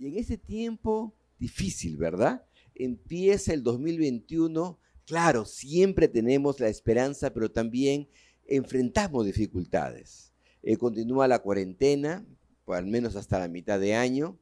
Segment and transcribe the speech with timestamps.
[0.00, 2.46] Y en ese tiempo difícil, ¿verdad?
[2.74, 8.08] Empieza el 2021, claro, siempre tenemos la esperanza, pero también
[8.46, 10.32] enfrentamos dificultades.
[10.62, 12.26] Eh, continúa la cuarentena,
[12.66, 14.38] al menos hasta la mitad de año.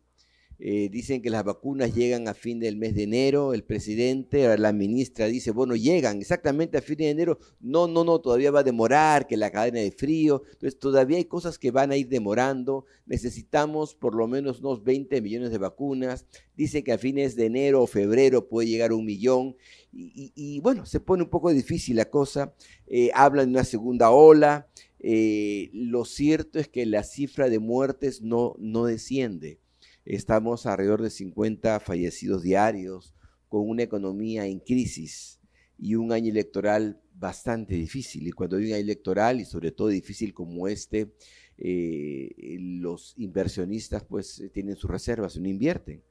[0.61, 4.73] Eh, dicen que las vacunas llegan a fin del mes de enero, el presidente, la
[4.73, 8.65] ministra dice, bueno, llegan exactamente a fin de enero, no, no, no, todavía va a
[8.65, 12.87] demorar, que la cadena de frío, entonces todavía hay cosas que van a ir demorando,
[13.07, 17.81] necesitamos por lo menos unos 20 millones de vacunas, dice que a fines de enero
[17.81, 19.57] o febrero puede llegar un millón,
[19.93, 22.53] y, bueno, se pone un poco difícil la cosa,
[22.89, 24.67] eh, hablan de una segunda ola,
[24.99, 29.61] eh, lo cierto es que la cifra de muertes no, no desciende.
[30.09, 33.15] Estamos alrededor de 50 fallecidos diarios,
[33.47, 35.39] con una economía en crisis
[35.77, 38.27] y un año electoral bastante difícil.
[38.27, 41.13] Y cuando hay un año electoral, y sobre todo difícil como este,
[41.59, 46.03] eh, los inversionistas pues tienen sus reservas y no invierten.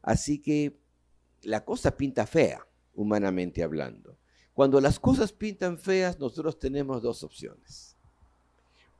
[0.00, 0.78] Así que
[1.42, 4.18] la cosa pinta fea, humanamente hablando.
[4.54, 7.91] Cuando las cosas pintan feas, nosotros tenemos dos opciones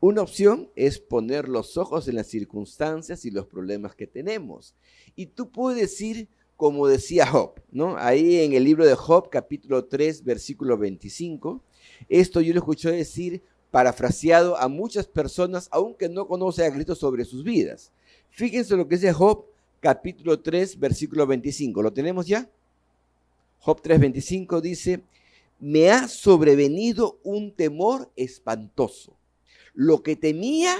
[0.02, 4.74] una opción es poner los ojos en las circunstancias y los problemas que tenemos.
[5.14, 7.96] Y tú puedes decir, como decía Job, ¿no?
[7.96, 11.62] Ahí en el libro de Job, capítulo 3, versículo 25,
[12.08, 17.24] esto yo lo escuché decir parafraseado a muchas personas, aunque no conoce a Cristo sobre
[17.24, 17.92] sus vidas.
[18.28, 19.44] Fíjense lo que dice Job,
[19.78, 21.80] capítulo 3, versículo 25.
[21.80, 22.50] ¿Lo tenemos ya?
[23.60, 25.04] Job 3, 25 dice,
[25.60, 29.16] me ha sobrevenido un temor espantoso
[29.74, 30.76] lo que temía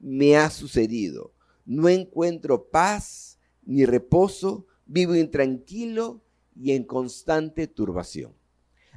[0.00, 1.32] me ha sucedido.
[1.64, 6.22] No encuentro paz ni reposo, vivo intranquilo
[6.56, 8.32] y en constante turbación.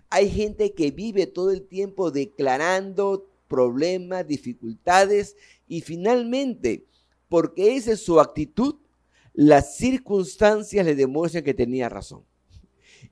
[0.10, 5.36] Hay gente que vive todo el tiempo declarando problemas, dificultades
[5.68, 6.86] y finalmente,
[7.30, 8.76] porque esa es su actitud,
[9.34, 12.24] las circunstancias le demuestran que tenía razón.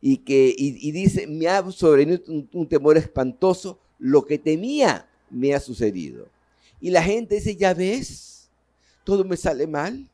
[0.02, 5.60] Y que y, dice, me ha sobrevenido un temor espantoso, lo que temía me ha
[5.60, 6.28] sucedido.
[6.80, 8.50] Y la gente dice, ya ves,
[9.04, 10.10] todo me sale mal,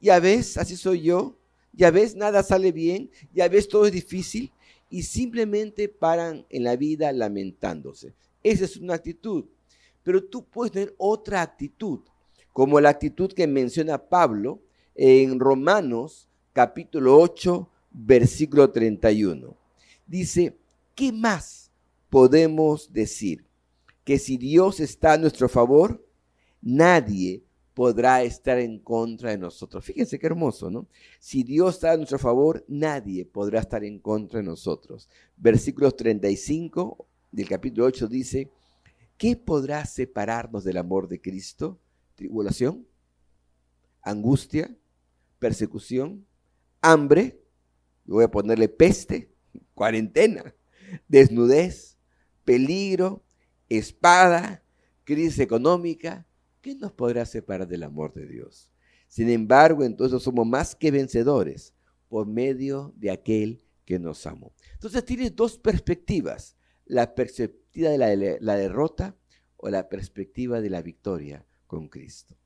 [0.00, 1.36] ya ves, así soy yo,
[1.72, 4.52] ya ves, nada sale bien, ya ves, todo es difícil,
[4.90, 8.14] y simplemente paran en la vida lamentándose.
[8.42, 9.44] Esa es una actitud.
[10.02, 12.00] Pero tú puedes tener otra actitud,
[12.52, 14.62] como la actitud que menciona Pablo
[14.94, 19.56] en Romanos capítulo 8, versículo 31.
[20.06, 20.56] Dice,
[20.94, 21.70] ¿qué más
[22.08, 23.44] podemos decir?
[24.08, 26.02] Que si Dios está a nuestro favor,
[26.62, 29.84] nadie podrá estar en contra de nosotros.
[29.84, 30.88] Fíjense qué hermoso, ¿no?
[31.20, 35.10] Si Dios está a nuestro favor, nadie podrá estar en contra de nosotros.
[35.36, 38.50] Versículos 35 del capítulo 8 dice,
[39.18, 41.78] ¿qué podrá separarnos del amor de Cristo?
[42.14, 42.86] Tribulación,
[44.00, 44.74] angustia,
[45.38, 46.24] persecución,
[46.80, 47.42] hambre,
[48.06, 49.30] voy a ponerle peste,
[49.74, 50.54] cuarentena,
[51.08, 51.98] desnudez,
[52.46, 53.22] peligro,
[53.68, 54.62] espada,
[55.04, 56.26] crisis económica,
[56.60, 58.70] ¿qué nos podrá separar del amor de Dios?
[59.08, 61.74] Sin embargo, entonces somos más que vencedores
[62.08, 64.52] por medio de aquel que nos amó.
[64.74, 69.16] Entonces tienes dos perspectivas, la perspectiva de la, derrota
[69.56, 72.36] o la perspectiva de la victoria con Cristo.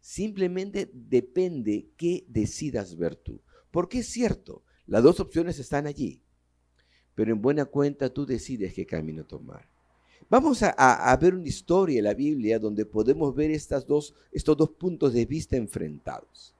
[0.00, 3.42] Simplemente depende qué decidas ver tú.
[3.70, 6.22] Porque es cierto, las dos opciones están allí,
[7.14, 9.71] pero en buena cuenta tú decides qué camino tomar.
[10.28, 14.70] Vamos a, ver una historia en la Biblia donde podemos ver estas dos, estos dos
[14.70, 16.54] puntos de vista enfrentados.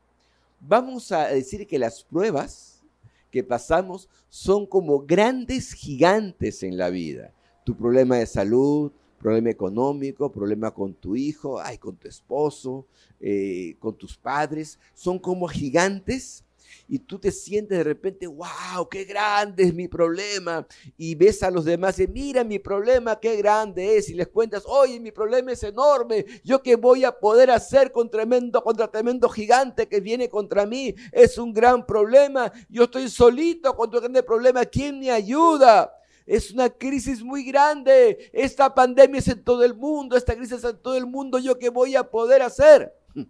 [0.60, 2.82] Vamos a decir que las pruebas
[3.30, 7.32] que pasamos son como grandes gigantes en la vida.
[7.64, 12.86] Tu problema de salud, problema económico, problema con tu hijo, ay, con tu esposo,
[13.20, 16.44] eh, con tus padres, son como gigantes
[16.88, 20.66] y tú te sientes de repente, wow, qué grande es mi problema.
[20.96, 24.08] Y ves a los demás y mira mi problema, qué grande es.
[24.10, 26.24] Y les cuentas, oye, mi problema es enorme.
[26.44, 30.94] Yo qué voy a poder hacer con tremendo, contra tremendo gigante que viene contra mí.
[31.12, 32.52] Es un gran problema.
[32.68, 34.64] Yo estoy solito contra un grande problema.
[34.64, 35.94] ¿Quién me ayuda?
[36.26, 38.30] Es una crisis muy grande.
[38.32, 40.16] Esta pandemia es en todo el mundo.
[40.16, 41.38] Esta crisis es en todo el mundo.
[41.38, 42.92] ¿Yo qué voy a poder hacer?
[43.14, 43.28] Esa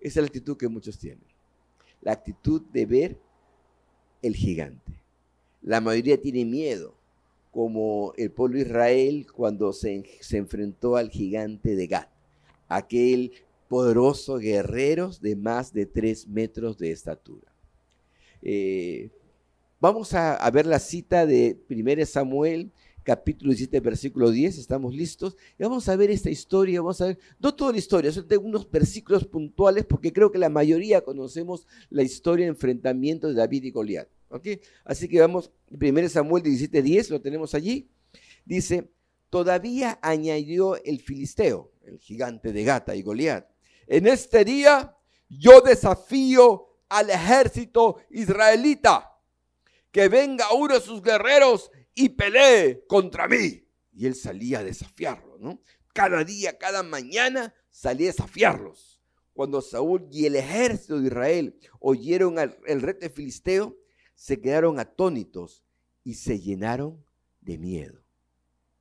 [0.00, 1.33] es la actitud que muchos tienen
[2.04, 3.16] la actitud de ver
[4.22, 4.92] el gigante.
[5.62, 6.94] La mayoría tiene miedo,
[7.50, 12.08] como el pueblo de Israel cuando se, enfrentó al gigante de Gad,
[12.68, 13.32] aquel
[13.68, 17.50] poderoso guerrero de más de tres metros de estatura.
[18.42, 19.08] Eh,
[19.80, 22.70] vamos a, ver la cita de 1 Samuel,
[23.04, 24.58] capítulo 17, versículo 10.
[24.58, 25.36] ¿Estamos listos?
[25.58, 28.68] Y vamos a ver esta historia, vamos a ver, no toda la historia, son unos
[28.68, 33.70] versículos puntuales porque creo que la mayoría conocemos la historia de enfrentamiento de David y
[33.70, 34.08] Goliat.
[34.30, 34.48] ¿ok?
[34.84, 37.88] Así que vamos, 1 Samuel 17, 10, lo tenemos allí.
[38.44, 38.90] Dice,
[39.30, 43.46] todavía añadió el filisteo, el gigante de Gata y Goliat.
[43.86, 44.96] En este día
[45.28, 49.10] yo desafío al ejército israelita
[49.90, 53.66] que venga uno de sus guerreros y pelee contra mí.
[53.92, 55.60] Y él salía a desafiarlo, ¿no?
[55.92, 59.00] Cada día, cada mañana salía a desafiarlos.
[59.32, 63.76] Cuando Saúl y el ejército de Israel oyeron el reto filisteo,
[64.14, 65.64] se quedaron atónitos
[66.02, 67.04] y se llenaron
[67.40, 68.04] de miedo.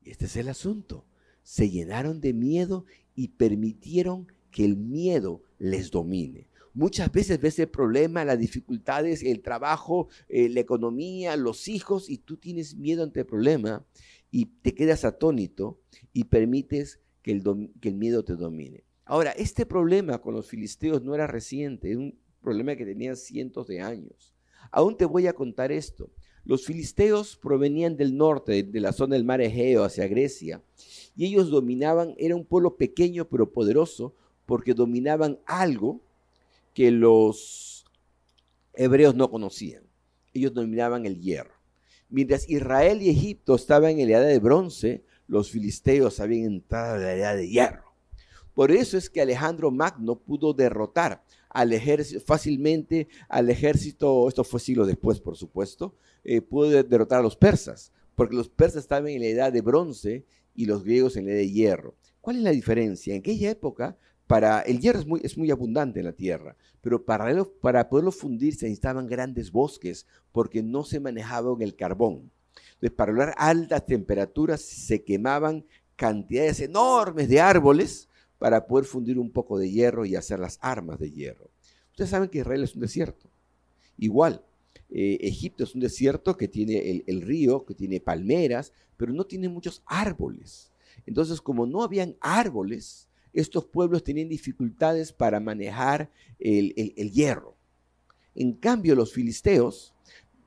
[0.02, 1.06] Y este es el asunto.
[1.44, 6.50] Se llenaron de miedo y permitieron que el miedo les domine.
[6.76, 12.18] Muchas veces ves el problema, las dificultades, el trabajo, eh, la economía, los hijos, y
[12.18, 13.86] tú tienes miedo ante el problema
[14.32, 15.80] y te quedas atónito
[16.14, 17.44] y permites que el,
[17.80, 18.84] que el miedo te domine.
[19.06, 23.68] Ahora, este problema con los filisteos no era reciente, es un problema que tenía cientos
[23.68, 24.34] de años.
[24.72, 26.10] Aún te voy a contar esto.
[26.44, 30.64] Los filisteos provenían del norte, de la zona del mar Egeo hacia Grecia,
[31.16, 34.16] y ellos dominaban, era un pueblo pequeño pero poderoso,
[34.48, 36.02] porque dominaban algo
[36.74, 37.86] que los
[38.74, 39.84] hebreos no conocían.
[40.34, 41.54] Ellos dominaban el hierro.
[42.10, 47.04] Mientras Israel y Egipto estaban en la edad de bronce, los filisteos habían entrado en
[47.04, 47.94] la edad de hierro.
[48.54, 54.60] Por eso es que Alejandro Magno pudo derrotar al ejército fácilmente al ejército, esto fue
[54.60, 59.22] siglo después, por supuesto, eh, pudo derrotar a los persas, porque los persas estaban en
[59.22, 60.26] la edad de bronce
[60.56, 61.96] y los griegos en la edad de hierro.
[62.22, 63.14] ¿Cuál es la diferencia?
[63.14, 63.98] En aquella época
[64.66, 68.56] el hierro es muy, es muy abundante en la tierra, pero para, para poderlo fundir
[68.56, 72.32] se necesitaban grandes bosques porque no se manejaba el carbón.
[72.74, 75.66] Entonces, para lograr altas temperaturas se quemaban
[75.96, 78.10] cantidades enormes de árboles
[78.40, 81.50] para poder fundir un poco de hierro y hacer las armas de hierro.
[81.92, 83.30] Ustedes saben que Israel es un desierto.
[83.98, 84.44] Igual,
[84.90, 89.26] eh, Egipto es un desierto que tiene el, el, río, que tiene palmeras, pero no
[89.26, 90.72] tiene muchos árboles.
[91.06, 96.10] Entonces, como no habían árboles, estos pueblos tenían dificultades para manejar
[96.40, 97.56] el, hierro.
[98.36, 99.94] En cambio, los filisteos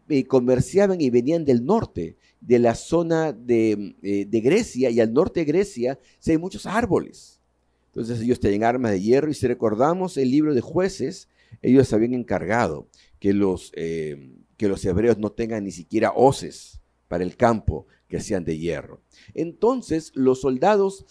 [0.08, 5.12] eh, comerciaban y venían del norte, de la zona de, eh, de, Grecia, y al
[5.12, 7.40] norte de Grecia se hay muchos árboles.
[7.88, 11.28] Entonces ellos tenían armas de hierro, y si recordamos el libro de jueces,
[11.62, 12.88] ellos habían encargado
[13.18, 18.20] que los, eh, que los hebreos no tengan ni siquiera hoces para el campo que
[18.20, 19.00] sean de hierro.
[19.34, 21.06] Entonces los soldados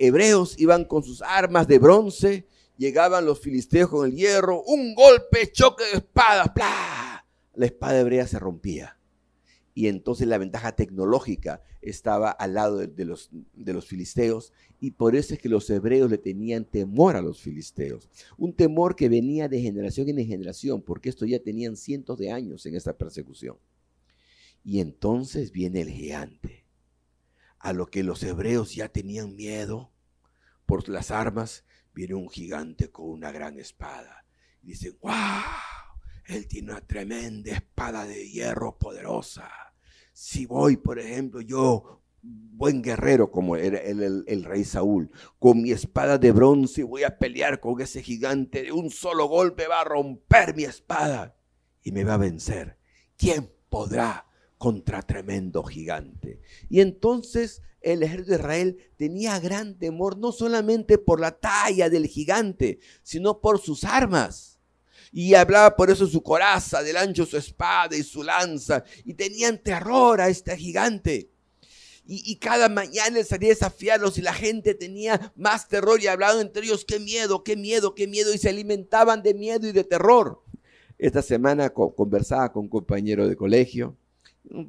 [0.00, 2.46] hebreos iban con sus armas de bronce,
[2.78, 7.26] llegaban los filisteos con el hierro, un golpe, choque de espadas, ¡plá!
[7.54, 8.96] La espada hebrea se rompía.
[9.74, 15.14] Y entonces la ventaja tecnológica estaba al lado de, los, de los filisteos y por
[15.14, 18.08] eso es que los hebreos le tenían temor a los filisteos.
[18.38, 22.64] Un temor que venía de generación en generación, porque esto ya tenían cientos de años
[22.64, 23.58] en esta persecución.
[24.64, 26.59] Y entonces viene el gigante
[27.60, 29.92] a lo que los hebreos ya tenían miedo
[30.66, 34.24] por las armas, viene un gigante con una gran espada.
[34.62, 35.12] Y dicen, ¡wow!
[36.26, 39.50] Él tiene una tremenda espada de hierro poderosa.
[40.12, 45.72] Si voy, por ejemplo, yo, buen guerrero como era el, el, rey Saúl, con mi
[45.72, 49.84] espada de bronce voy a pelear con ese gigante, de un solo golpe va a
[49.84, 51.36] romper mi espada
[51.82, 52.78] y me va a vencer.
[53.16, 54.29] ¿Quién podrá
[54.60, 56.38] contra tremendo gigante.
[56.68, 62.06] Y entonces el ejército de Israel tenía gran temor, no solamente por la talla del
[62.06, 64.58] gigante, sino por sus armas.
[65.12, 69.56] Y hablaba por eso su coraza, del ancho su espada y su lanza, y tenían
[69.56, 71.30] terror a este gigante.
[72.06, 76.40] Y, cada mañana él salía a desafiarlos y la gente tenía más terror y hablaban
[76.40, 79.84] entre ellos, qué miedo, qué miedo, qué miedo, y se alimentaban de miedo y de
[79.84, 80.42] terror.
[80.98, 83.96] Esta semana conversaba con un compañero de colegio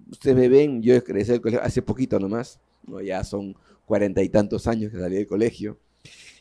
[0.10, 3.02] Ustedes me ven, yo crecí del colegio hace poquito nomás, ¿no?
[3.02, 5.78] ya son cuarenta y tantos años que salí del colegio.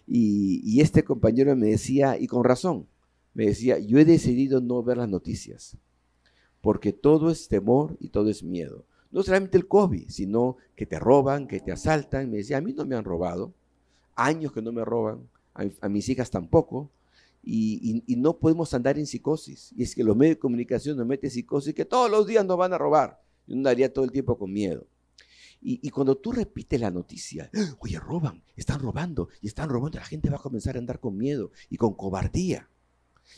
[0.07, 2.87] Y, este compañero me decía, y con razón,
[3.33, 5.77] me decía, yo he decidido no ver las noticias,
[6.61, 8.85] porque todo es temor y todo es miedo.
[9.13, 12.31] No solamente el COVID, sino que te roban, que te asaltan.
[12.31, 13.53] Me decía, a mí no me han robado,
[14.17, 16.91] años que no me roban, a mis hijas tampoco,
[17.43, 19.73] y, no podemos andar en psicosis.
[19.77, 22.57] Y es que los medios de comunicación nos meten psicosis que todos los días nos
[22.57, 23.21] van a robar.
[23.47, 24.87] Yo andaría todo el tiempo con miedo.
[25.63, 30.31] Y, cuando tú repites la noticia, oye, roban, están robando, y están robando, la gente
[30.31, 32.67] va a comenzar a andar con miedo y con cobardía.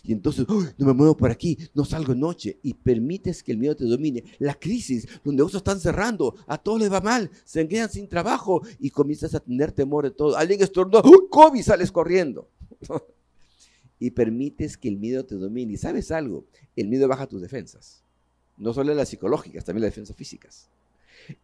[0.05, 2.59] Y entonces, no me muevo por aquí, no salgo noche.
[2.63, 4.25] Y permites que el miedo te domine.
[4.39, 8.63] La crisis, los negocios están cerrando, a todos les va mal, se quedan sin trabajo
[8.79, 10.37] y comienzas a tener temor de todo.
[10.37, 12.49] Alguien estornuda, ¡Uy, COVID, sales corriendo.
[14.03, 15.75] y permites que el miedo te domine.
[15.75, 16.45] Y sabes algo,
[16.75, 18.03] el miedo baja tus defensas.
[18.57, 20.69] No solo las psicológicas, también las defensas físicas.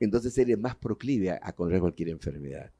[0.00, 2.72] Entonces eres más proclive a, a contraer cualquier enfermedad.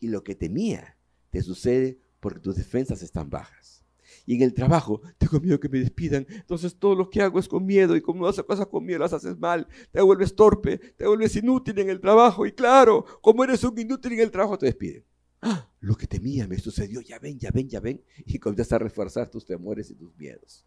[0.00, 0.96] Y lo que temía
[1.28, 3.84] te sucede porque tus defensas están bajas.
[4.24, 6.26] Y en el trabajo, tengo miedo que me despidan.
[6.30, 7.94] Entonces todo lo que hago es con miedo.
[7.94, 9.68] Y como no haces cosas con miedo, las haces mal.
[9.92, 12.46] Te vuelves torpe, te vuelves inútil en el trabajo.
[12.46, 15.04] Y claro, como eres un inútil en el trabajo, te despiden.
[15.48, 15.70] ¡Ah!
[15.78, 17.00] Lo que temía me sucedió.
[17.00, 18.02] Ya ven, ya ven, ya ven.
[18.26, 20.66] Y comienzas a reforzar tus temores y tus miedos.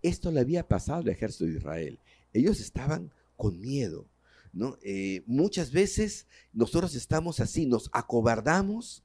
[0.00, 1.98] Esto le había pasado al ejército de Israel.
[2.32, 4.08] Ellos estaban con miedo.
[4.54, 4.78] ¿no?
[4.82, 9.04] Eh, muchas veces nosotros estamos así, nos acobardamos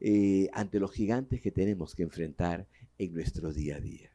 [0.00, 2.66] eh, ante los gigantes que tenemos que enfrentar
[2.98, 4.10] en nuestro día a día.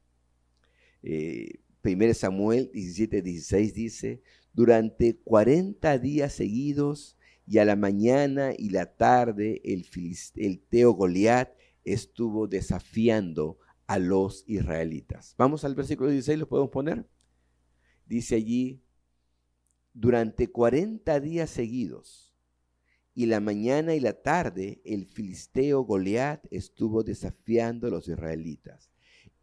[1.03, 4.21] Eh, 1 Samuel 17, 16 dice,
[4.53, 9.85] durante 40 días seguidos y a la mañana y la tarde el,
[10.35, 11.51] el Teo Goliat
[11.83, 13.57] estuvo desafiando
[13.87, 15.35] a los israelitas.
[15.37, 17.05] Vamos al versículo 16, ¿lo podemos poner?
[18.05, 18.81] Dice allí,
[19.93, 22.33] durante 40 días seguidos
[23.13, 28.89] y la mañana y la tarde el filisteo Goliat estuvo desafiando a los israelitas.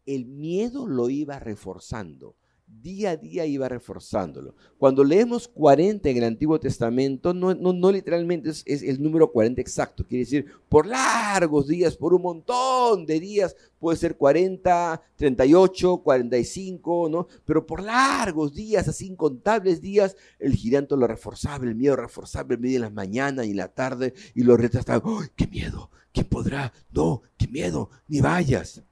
[0.05, 2.38] El miedo lo iba reforzando
[2.81, 4.55] día a día iba reforzándolo.
[4.77, 10.23] Cuando leemos 40 en el Antiguo Testamento, no, literalmente es, el número 40 exacto, quiere
[10.23, 17.27] decir por largos días, por un montón de días, puede ser 40, 38, 45, ¿no?
[17.45, 22.59] Pero por largos días, así incontables días, el gigante lo reforzaba, el miedo reforzaba, el
[22.59, 25.89] miedo en la mañana y en la tarde, y los retos estaban, ¡oh, ¡qué miedo!
[26.11, 26.73] ¿Quién podrá?
[26.91, 28.83] No, qué miedo, ni vayas.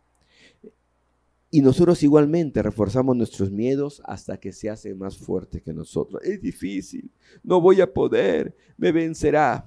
[1.50, 6.22] Y nosotros igualmente reforzamos nuestros miedos hasta que se hace más fuerte que nosotros.
[6.24, 7.10] Es difícil,
[7.42, 9.66] no voy a poder, me vencerá.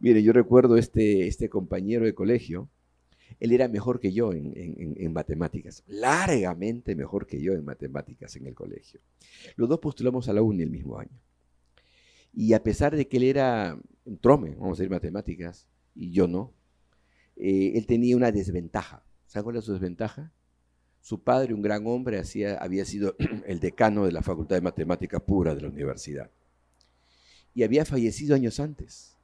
[0.00, 2.68] Mire, yo recuerdo este, este compañero de colegio,
[3.38, 8.46] él era mejor que yo en, en, matemáticas, largamente mejor que yo en matemáticas en
[8.46, 9.00] el colegio.
[9.56, 11.20] Los dos postulamos a la UNI el mismo año.
[12.32, 16.26] Y a pesar de que él era un trome, vamos a decir matemáticas, y yo
[16.26, 16.52] no,
[17.36, 19.04] eh, él tenía una desventaja.
[19.26, 20.32] ¿Sabe cuál es su desventaja?
[21.04, 22.22] Su padre, un gran hombre,
[22.58, 23.14] había sido
[23.46, 26.30] el decano de la Facultad de Matemática Pura de la universidad.
[27.54, 29.14] Y había fallecido años antes.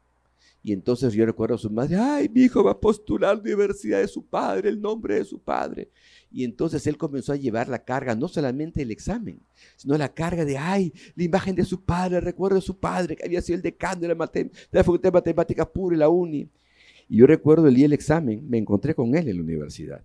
[0.62, 3.98] Y entonces yo recuerdo a su madre, ay, mi hijo va a postular la universidad
[3.98, 5.88] de su padre, el nombre de su padre.
[6.30, 9.40] Y entonces él comenzó a llevar la carga, no solamente el examen,
[9.76, 13.16] sino la carga de, ay, la imagen de su padre, el recuerdo de su padre,
[13.16, 16.10] que había sido el decano de la, de la Facultad de Matemática Pura y la
[16.10, 16.46] UNI.
[17.08, 20.04] Y yo recuerdo el día del examen, me encontré con él en la universidad.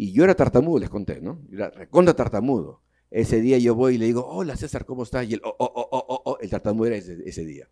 [0.00, 1.46] Y yo era tartamudo, les conté, ¿no?
[1.52, 2.80] Era recontra tartamudo.
[3.10, 5.28] Ese día yo voy y le digo, hola César, ¿cómo estás?
[5.28, 7.68] Y el, oh, oh, oh, oh, oh, el tartamudo era ese, ese día.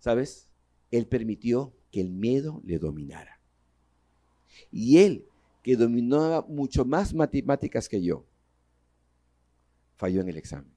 [0.00, 0.48] ¿Sabes?
[0.90, 3.40] Él permitió que el miedo le dominara.
[4.72, 5.28] Y él,
[5.62, 8.26] que dominaba mucho más matemáticas que yo,
[9.94, 10.74] falló en el examen.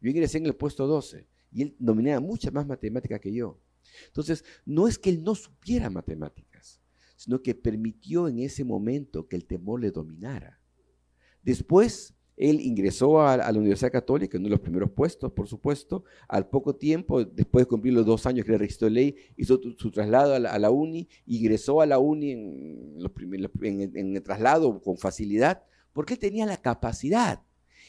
[0.00, 3.60] Yo ingresé en el puesto 12 y él dominaba muchas más matemáticas que yo.
[4.06, 6.51] Entonces, no es que él no supiera matemáticas
[7.22, 10.58] sino que permitió en ese momento que el temor le dominara.
[11.44, 16.02] Después, él ingresó a, la Universidad Católica, en uno de los primeros puestos, por supuesto.
[16.26, 19.92] Al poco tiempo, después de cumplir los dos años que le registró ley, hizo su
[19.92, 23.12] traslado a la, UNI, ingresó a la UNI en, los
[23.62, 25.62] en el traslado con facilidad,
[25.92, 27.40] porque él tenía la capacidad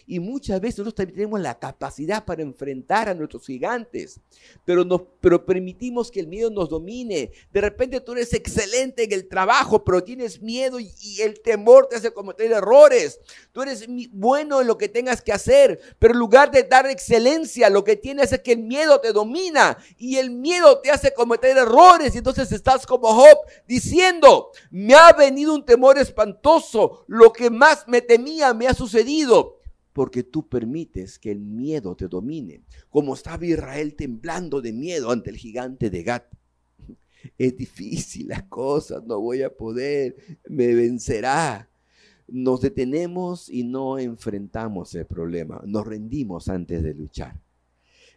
[0.05, 4.19] y muchas veces nosotros tenemos la capacidad para enfrentar a nuestros gigantes,
[4.65, 7.31] pero, nos, pero permitimos que el miedo nos domine.
[7.51, 11.95] De repente tú eres excelente en el trabajo, pero tienes miedo y, el temor te
[11.95, 13.19] hace cometer errores.
[13.51, 17.69] Tú eres bueno en lo que tengas que hacer, pero en lugar de dar excelencia,
[17.69, 21.57] lo que tienes es que el miedo te domina y el miedo te hace cometer
[21.57, 22.15] errores.
[22.15, 27.87] Y entonces estás como Job diciendo, me ha venido un temor espantoso, lo que más
[27.87, 29.52] me temía me ha sucedido
[29.93, 35.29] porque tú permites que el miedo te domine, como estaba Israel temblando de miedo ante
[35.29, 36.25] el gigante de Gat.
[37.37, 40.15] Es difícil la cosa, no voy a poder,
[40.49, 41.69] me vencerá.
[42.27, 47.39] Nos detenemos y no enfrentamos el problema, nos rendimos antes de luchar.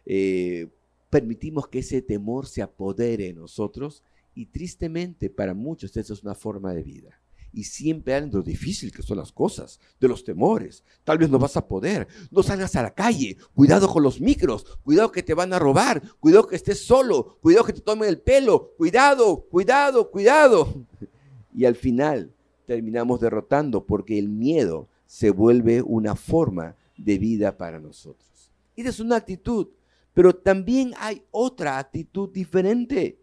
[0.05, 0.67] Eh,
[1.09, 4.03] permitimos que ese temor se apodere en nosotros
[4.33, 7.21] y tristemente para muchos eso es una forma de vida
[7.57, 10.83] y siempre hablan de lo difícil que son las cosas, de los temores.
[11.03, 12.07] Tal vez no vas a poder.
[12.29, 13.35] No salgas a la calle.
[13.55, 14.63] Cuidado con los micros.
[14.83, 16.03] Cuidado que te van a robar.
[16.19, 17.39] Cuidado que estés solo.
[17.41, 18.73] Cuidado que te tomen el pelo.
[18.77, 20.85] Cuidado, cuidado, cuidado.
[21.51, 22.31] Y al final
[22.67, 28.51] terminamos derrotando porque el miedo se vuelve una forma de vida para nosotros.
[28.75, 29.69] Esa es una actitud,
[30.13, 33.17] pero también hay otra actitud diferente,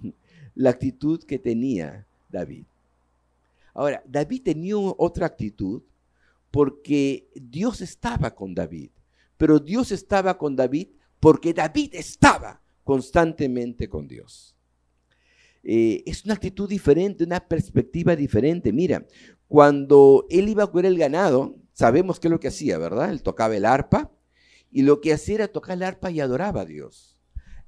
[0.54, 2.67] la actitud que tenía David.
[3.78, 5.84] Ahora, David tenía otra actitud
[6.50, 8.90] porque Dios estaba con David,
[9.36, 10.88] pero Dios estaba con David
[11.20, 14.56] porque David estaba constantemente con Dios.
[15.62, 18.72] Eh, es una actitud diferente, una perspectiva diferente.
[18.72, 19.06] Mira,
[19.46, 23.10] cuando él iba a cuidar el ganado, sabemos qué es lo que hacía, ¿verdad?
[23.10, 24.10] Él tocaba el arpa
[24.72, 27.16] y lo que hacía era tocar el arpa y adoraba a Dios.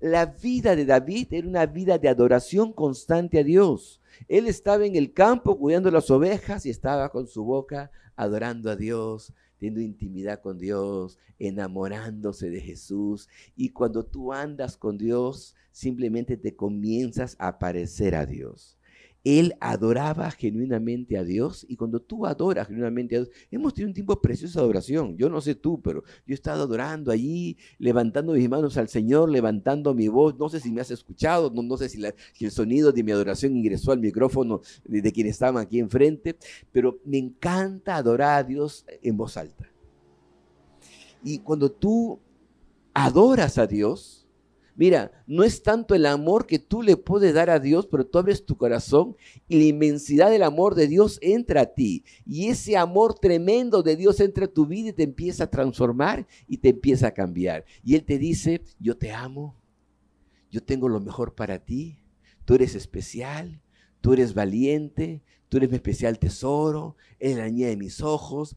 [0.01, 4.00] La vida de David era una vida de adoración constante a Dios.
[4.29, 8.77] Él estaba en el campo cuidando las ovejas y estaba con su boca adorando a
[8.77, 13.29] Dios, teniendo intimidad con Dios, enamorándose de Jesús.
[13.57, 18.79] Y cuando tú andas con Dios, simplemente te comienzas a parecer a Dios.
[19.25, 23.95] Él adoraba genuinamente a Dios y cuando tú adoras genuinamente a Dios, hemos tenido un
[23.95, 25.17] tiempo precioso de adoración.
[25.17, 29.29] Yo no sé tú, pero yo he estado adorando allí, levantando mis manos al Señor,
[29.29, 30.39] levantando mi voz.
[30.39, 32.03] No sé si me has escuchado, no, sé si,
[32.41, 36.37] el sonido de mi adoración ingresó al micrófono de, de quienes aquí enfrente,
[36.73, 39.71] pero me encanta adorar a Dios en voz alta.
[41.23, 42.19] Y cuando tú
[42.95, 44.20] adoras a Dios,
[44.77, 48.19] Mira, no es tanto el amor que tú le puedes dar a Dios, pero tú
[48.19, 49.17] abres tu corazón
[49.49, 52.05] y la inmensidad del amor de Dios entra a ti.
[52.25, 56.27] Y ese amor tremendo de Dios entra a tu vida y te empieza a transformar
[56.49, 57.65] y te empieza a cambiar.
[57.85, 59.57] Y Él te dice, yo te amo,
[60.51, 61.99] yo tengo lo mejor para ti,
[62.45, 63.61] tú eres especial,
[64.01, 68.57] tú eres valiente, tú eres mi especial tesoro, eres la niña de mis ojos,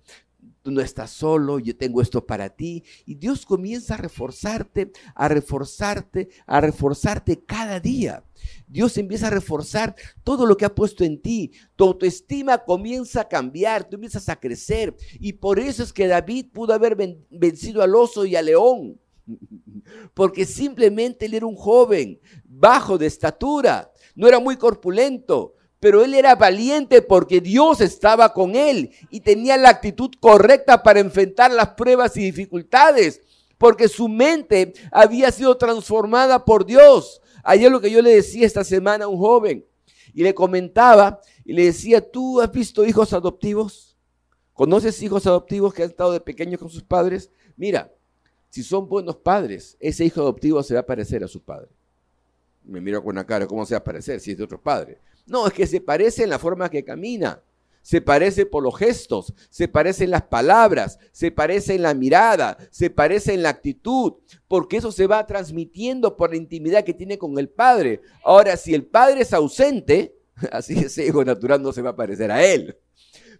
[0.63, 2.83] tú no estás solo, yo tengo esto para ti.
[3.05, 8.23] Y Dios comienza a reforzarte, a reforzarte, a reforzarte cada día.
[8.67, 11.51] Dios empieza a reforzar todo lo que ha puesto en ti.
[11.75, 14.95] Tu autoestima comienza a cambiar, tú empiezas a crecer.
[15.19, 16.95] Y por eso es que David pudo haber
[17.29, 18.99] vencido al oso y al león.
[20.13, 25.52] Porque simplemente él era un joven, bajo de estatura, no era muy corpulento,
[25.83, 31.01] pero él era valiente porque Dios estaba con él y tenía la actitud correcta para
[31.01, 33.21] enfrentar las pruebas y dificultades,
[33.57, 37.21] porque su mente había sido transformada por Dios.
[37.43, 39.65] Ayer lo que yo le decía esta semana a un joven
[40.13, 43.97] y le comentaba y le decía, ¿tú has visto hijos adoptivos?
[44.53, 47.29] ¿Conoces hijos adoptivos que han estado de pequeños con sus padres?
[47.57, 47.91] Mira,
[48.47, 51.67] si son buenos padres, ese hijo adoptivo se va a parecer a su padre.
[52.63, 55.01] Me miro con una cara, ¿cómo se va a parecer si es de otro padre?
[55.25, 57.41] No, es que se parece en la forma que camina,
[57.81, 62.57] se parece por los gestos, se parece en las palabras, se parece en la mirada,
[62.71, 64.13] se parece en la actitud,
[64.47, 68.01] porque eso se va transmitiendo por la intimidad que tiene con el Padre.
[68.23, 70.15] Ahora, si el Padre es ausente,
[70.51, 72.77] así ese hijo natural no se va a parecer a él.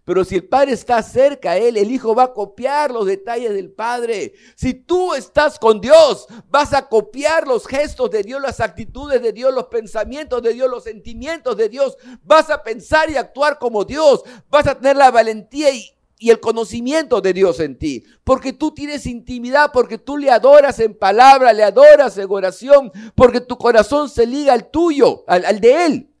[0.04, 3.54] Pero si el Padre está cerca a Él, el Hijo va a copiar los detalles
[3.54, 4.34] del Padre.
[4.54, 9.32] Si tú estás con Dios, vas a copiar los gestos de Dios, las actitudes de
[9.32, 11.96] Dios, los pensamientos de Dios, los sentimientos de Dios.
[12.22, 14.22] Vas a pensar y actuar como Dios.
[14.50, 15.90] Vas a tener la valentía y,
[16.20, 18.02] el conocimiento de Dios en ti.
[18.24, 23.40] Porque tú tienes intimidad, porque tú le adoras en palabra, le adoras en oración, porque
[23.40, 26.13] tu corazón se liga al tuyo, al de Él.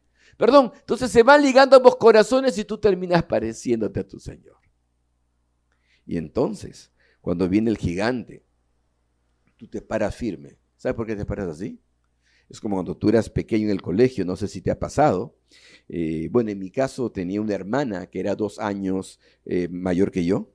[0.44, 4.58] Perdón, entonces se van ligando ambos corazones y tú terminas pareciéndote a tu Señor.
[6.04, 8.44] Y entonces, cuando viene el gigante,
[9.56, 10.58] tú te paras firme.
[10.76, 11.80] ¿Sabes por qué te paras así?
[12.50, 15.34] Es como cuando tú eras pequeño en el colegio, no sé si te ha pasado.
[15.88, 20.26] Eh, bueno, en mi caso tenía una hermana que era dos años eh, mayor que
[20.26, 20.52] yo.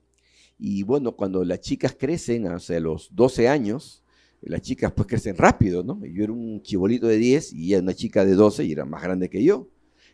[0.56, 4.04] Y bueno, cuando las chicas crecen hacia los 12 años,
[4.40, 6.00] las chicas pues crecen rápido, ¿no?
[6.06, 9.02] Yo era un chibolito de 10 y ella una chica de 12 y era más
[9.02, 9.68] grande que yo.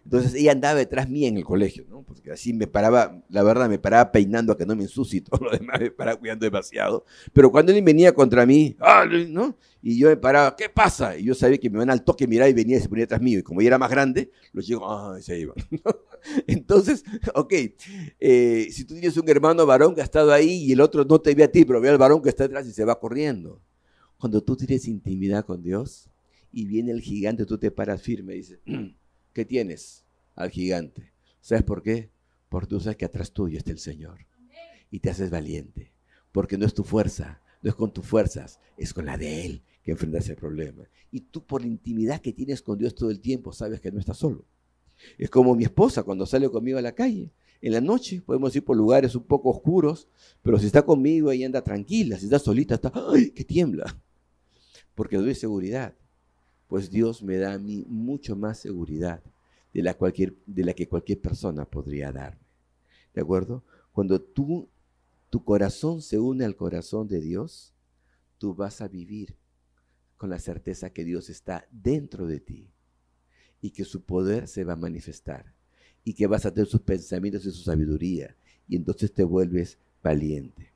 [0.06, 2.04] Entonces ella andaba detrás mía en el colegio, ¿no?
[2.04, 5.46] Porque así me paraba, la verdad, me paraba peinando a que no me ensucie todo
[5.46, 7.04] lo demás, me paraba cuidando demasiado.
[7.32, 9.04] Pero cuando él venía contra mí, ¡ah!
[9.28, 9.58] ¿no?
[9.82, 11.18] Y yo me paraba, ¿qué pasa?
[11.18, 13.20] Y yo sabía que me iban al toque mirar y venía y se ponía detrás
[13.20, 13.40] mío.
[13.40, 15.18] Y como ella era más grande, los chicos, ¡ah!
[15.20, 15.56] se iban.
[16.46, 17.02] Entonces,
[17.34, 17.54] ok,
[18.20, 21.20] eh, si tú tienes un hermano varón que ha estado ahí y el otro no
[21.20, 23.60] te ve a ti, pero ve al varón que está detrás y se va corriendo.
[24.18, 26.10] Cuando tú tienes intimidad con Dios
[26.52, 28.60] y viene el gigante, tú te paras firme y dices,
[29.36, 30.02] ¿qué tienes
[30.34, 31.12] al gigante?
[31.42, 32.10] ¿Sabes por qué?
[32.48, 34.20] Porque tú sabes que atrás tuyo está el Señor.
[34.90, 35.92] Y te haces valiente.
[36.32, 39.62] Porque no es tu fuerza, no es con tus fuerzas, es con la de Él
[39.82, 40.88] que enfrentas el problema.
[41.10, 44.00] Y tú por la intimidad que tienes con Dios todo el tiempo sabes que no
[44.00, 44.46] estás solo.
[45.18, 47.30] Es como mi esposa cuando sale conmigo a la calle.
[47.60, 50.08] En la noche podemos ir por lugares un poco oscuros,
[50.40, 52.16] pero si está conmigo ella anda tranquila.
[52.16, 54.00] Si está solita está, ¡ay, que tiembla!
[54.94, 55.94] Porque doy seguridad.
[56.68, 59.22] Pues Dios me da a mí mucho más seguridad
[59.72, 62.40] de la, cualquier, de la que cualquier persona podría darme.
[63.14, 63.62] ¿De acuerdo?
[63.92, 64.68] Cuando tú,
[65.30, 67.72] tu corazón se une al corazón de Dios,
[68.38, 69.36] tú vas a vivir
[70.16, 72.70] con la certeza que Dios está dentro de ti
[73.60, 75.52] y que su poder se va a manifestar
[76.04, 78.36] y que vas a tener sus pensamientos y su sabiduría
[78.68, 80.70] y entonces te vuelves valiente.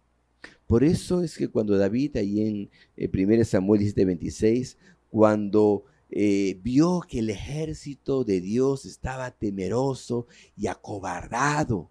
[0.66, 4.76] Por eso es que cuando David, ahí en 1 eh, Samuel 17:26,
[5.10, 11.90] cuando eh, vio que el ejército de Dios estaba temeroso y acobardado,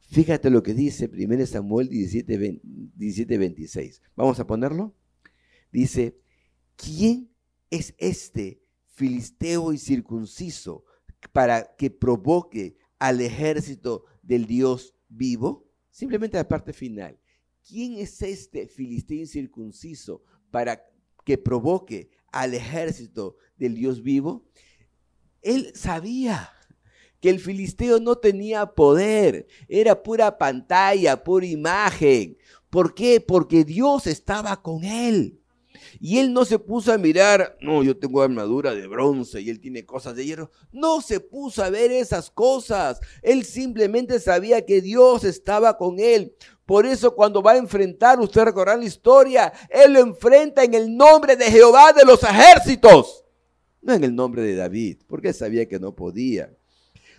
[0.00, 4.00] fíjate lo que dice 1 Samuel 17:26.
[4.16, 4.94] Vamos a ponerlo.
[5.70, 6.18] Dice,
[6.76, 7.30] ¿quién
[7.70, 10.84] es este filisteo y circunciso
[11.32, 15.68] para que provoque al ejército del Dios vivo?
[15.90, 17.18] Simplemente la parte final.
[17.66, 20.82] ¿Quién es este filisteo incircunciso para
[21.24, 24.46] que provoque al ejército del Dios vivo?
[25.42, 26.50] Él sabía
[27.20, 32.36] que el filisteo no tenía poder, era pura pantalla, pura imagen.
[32.70, 33.20] ¿Por qué?
[33.20, 35.40] Porque Dios estaba con él.
[36.00, 39.60] Y él no se puso a mirar, no, yo tengo armadura de bronce y él
[39.60, 40.50] tiene cosas de hierro.
[40.70, 43.00] No se puso a ver esas cosas.
[43.22, 46.34] Él simplemente sabía que Dios estaba con él.
[46.68, 50.94] Por eso cuando va a enfrentar, usted recordará la historia, él lo enfrenta en el
[50.94, 53.24] nombre de Jehová de los ejércitos.
[53.80, 56.52] No en el nombre de David, porque sabía que no podía.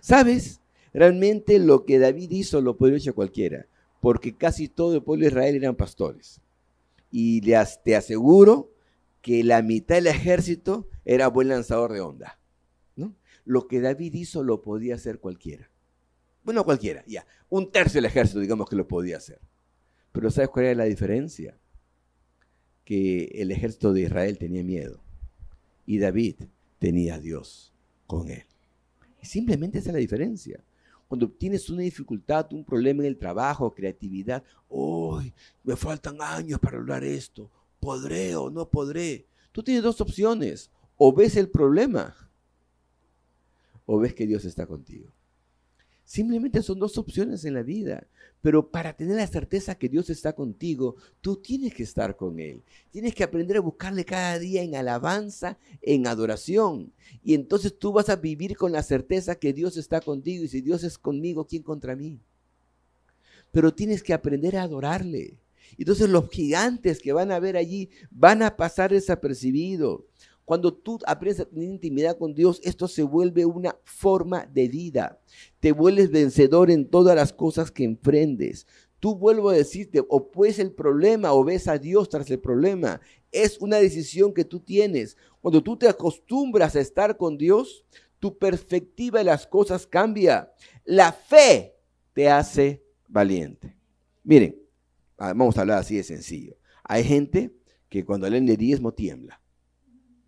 [0.00, 0.60] ¿Sabes?
[0.92, 3.66] Realmente lo que David hizo lo podría hecho cualquiera,
[4.00, 6.40] porque casi todo el pueblo de Israel eran pastores.
[7.10, 8.70] Y te aseguro
[9.20, 12.38] que la mitad del ejército era buen lanzador de onda.
[12.94, 13.16] ¿no?
[13.44, 15.68] Lo que David hizo lo podía hacer cualquiera.
[16.42, 17.26] Bueno, cualquiera, ya.
[17.48, 19.40] Un tercio del ejército, digamos que lo podía hacer.
[20.12, 21.56] Pero ¿sabes cuál era la diferencia?
[22.84, 25.00] Que el ejército de Israel tenía miedo
[25.86, 26.36] y David
[26.78, 27.72] tenía a Dios
[28.06, 28.44] con él.
[29.22, 30.62] Y simplemente esa es la diferencia.
[31.08, 35.32] Cuando tienes una dificultad, un problema en el trabajo, creatividad, hoy
[35.64, 37.50] me faltan años para lograr esto,
[37.80, 39.26] ¿podré o no podré?
[39.52, 42.14] Tú tienes dos opciones, o ves el problema,
[43.86, 45.10] o ves que Dios está contigo.
[46.10, 48.08] Simplemente son dos opciones en la vida.
[48.42, 52.64] Pero para tener la certeza que Dios está contigo, tú tienes que estar con Él.
[52.90, 56.92] Tienes que aprender a buscarle cada día en alabanza, en adoración.
[57.22, 60.42] Y entonces tú vas a vivir con la certeza que Dios está contigo.
[60.42, 62.18] Y si Dios es conmigo, ¿quién contra mí?
[63.52, 65.38] Pero tienes que aprender a adorarle.
[65.78, 70.00] Entonces los gigantes que van a ver allí van a pasar desapercibidos.
[70.44, 75.20] Cuando tú aprendes a tener intimidad con Dios, esto se vuelve una forma de vida.
[75.60, 78.66] Te vuelves vencedor en todas las cosas que enfrendes.
[78.98, 83.00] Tú vuelvo a decirte, o pues el problema o ves a Dios tras el problema.
[83.32, 85.16] Es una decisión que tú tienes.
[85.40, 87.84] Cuando tú te acostumbras a estar con Dios,
[88.18, 90.52] tu perspectiva de las cosas cambia.
[90.84, 91.76] La fe
[92.12, 93.74] te hace valiente.
[94.22, 94.60] Miren,
[95.16, 96.56] ah, vamos a hablar así de sencillo.
[96.84, 97.54] Hay gente
[97.88, 99.39] que cuando leen de diezmo tiembla.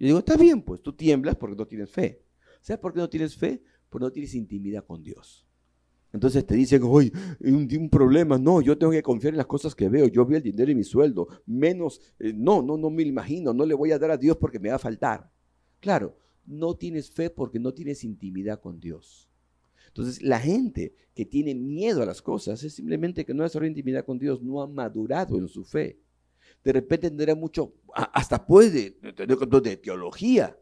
[0.02, 2.24] Y digo, está bien, pues tú tiemblas porque no tienes fe.
[2.60, 3.62] ¿Sabes por qué no tienes fe?
[3.88, 5.46] Porque no tienes intimidad con Dios.
[6.12, 8.36] Entonces te dicen, hoy un, un, problema.
[8.36, 10.08] No, yo tengo que confiar en las cosas que veo.
[10.08, 11.28] Yo veo el dinero y mi sueldo.
[11.46, 13.54] Menos, eh, no, no, no me imagino.
[13.54, 15.30] No le voy a dar a Dios porque me va a faltar.
[15.78, 19.30] Claro, no tienes fe porque no tienes intimidad con Dios.
[19.86, 23.78] Entonces, la gente que tiene miedo a las cosas es simplemente que no ha desarrollado
[23.78, 26.00] intimidad con Dios, no ha madurado en su fe
[26.64, 30.56] de repente tendrá mucho, hasta puede tener de teología,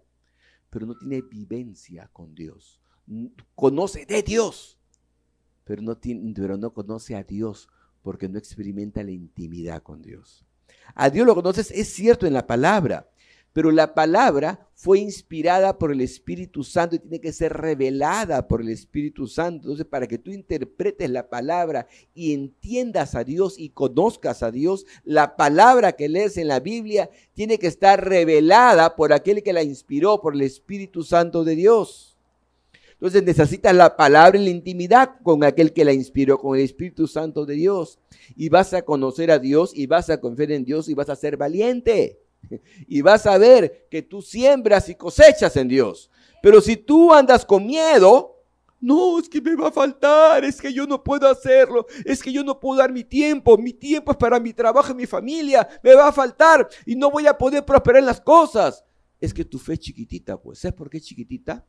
[0.71, 2.81] pero no tiene vivencia con Dios.
[3.55, 4.79] Conoce de Dios,
[5.65, 7.69] pero no, tiene, pero no conoce a Dios
[8.03, 10.45] porque no experimenta la intimidad con Dios.
[10.95, 13.10] A Dios lo conoces, es cierto en la palabra,
[13.53, 18.63] pero la palabra fue inspirada por el Espíritu Santo y tiene que ser revelada por
[18.63, 19.65] el Espíritu Santo.
[19.65, 24.87] Entonces, para que tú interpretes la palabra y entiendas a Dios y conozcas a Dios,
[25.05, 29.63] la palabra que lees en la Biblia tiene que estar revelada por aquel que la
[29.63, 32.17] inspiró, por el Espíritu Santo de Dios.
[32.93, 37.07] Entonces necesitas la palabra en la intimidad con aquel que la inspiró, con el Espíritu
[37.09, 37.99] Santo de Dios.
[38.37, 41.17] Y vas a conocer a Dios y vas a confiar en Dios y vas a
[41.17, 42.21] ser valiente.
[42.89, 46.11] Y vas a ver que tú siembras y cosechas en Dios.
[46.43, 48.41] Pero si tú andas con miedo,
[48.81, 52.33] no, es que me va a faltar, es que yo no puedo hacerlo, es que
[52.33, 55.69] yo no puedo dar mi tiempo, mi tiempo es para mi trabajo y mi familia,
[55.83, 58.85] me va a faltar y no voy a poder prosperar en las cosas.
[59.21, 60.61] Es que tu fe es chiquitita, pues.
[60.61, 61.67] ¿Sabes por qué es chiquitita?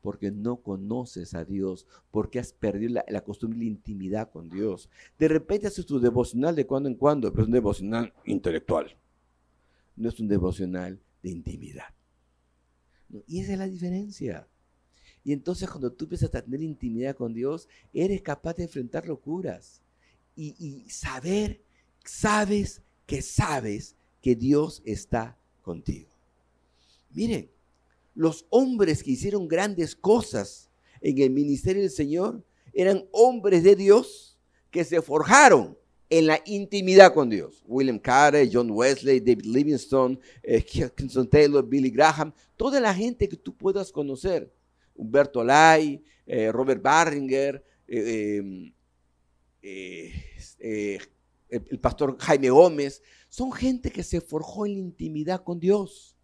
[0.00, 4.48] Porque no conoces a Dios, porque has perdido la, la costumbre de la intimidad con
[4.48, 4.88] Dios.
[5.18, 8.96] De repente haces tu devocional de cuando en cuando, pero es un devocional intelectual
[9.98, 11.94] no es un devocional de intimidad.
[13.26, 14.48] Y esa es la diferencia.
[15.24, 19.82] Y entonces cuando tú empiezas a tener intimidad con Dios, eres capaz de enfrentar locuras
[20.36, 21.60] y, y saber,
[22.04, 26.08] sabes que sabes que Dios está contigo.
[27.10, 27.50] Miren,
[28.14, 34.38] los hombres que hicieron grandes cosas en el ministerio del Señor eran hombres de Dios
[34.70, 35.76] que se forjaron
[36.10, 37.62] en la intimidad con Dios.
[37.66, 40.64] William Carey, John Wesley, David Livingstone, eh,
[41.30, 44.52] Taylor, Billy Graham, toda la gente que tú puedas conocer.
[44.94, 48.72] Humberto Lai, eh, Robert Barringer, eh,
[49.62, 50.98] eh,
[51.48, 56.16] el pastor Jaime Gómez, son gente que se forjó en la intimidad con Dios.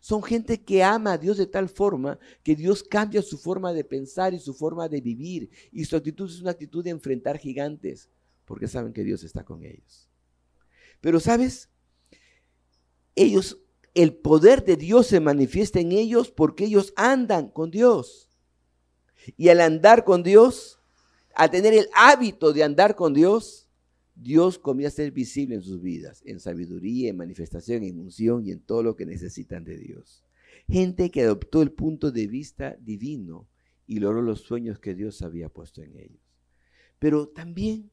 [0.00, 3.84] Son gente que ama a Dios de tal forma que Dios cambia su forma de
[3.84, 5.50] pensar y su forma de vivir.
[5.72, 8.08] Y su actitud es una actitud de enfrentar gigantes,
[8.46, 10.08] porque saben que Dios está con ellos.
[11.00, 11.68] Pero sabes,
[13.14, 13.58] ellos,
[13.94, 18.30] el poder de Dios se manifiesta en ellos porque ellos andan con Dios.
[19.36, 20.80] Y al andar con Dios,
[21.34, 23.68] al tener el hábito de andar con Dios,
[24.14, 28.52] Dios comienza a ser visible en sus vidas, en sabiduría, en manifestación, en unción y
[28.52, 30.24] en todo lo que necesitan de Dios.
[30.68, 33.48] Gente que adoptó el punto de vista divino
[33.86, 36.22] y logró los sueños que Dios había puesto en ellos.
[36.98, 37.90] Pero también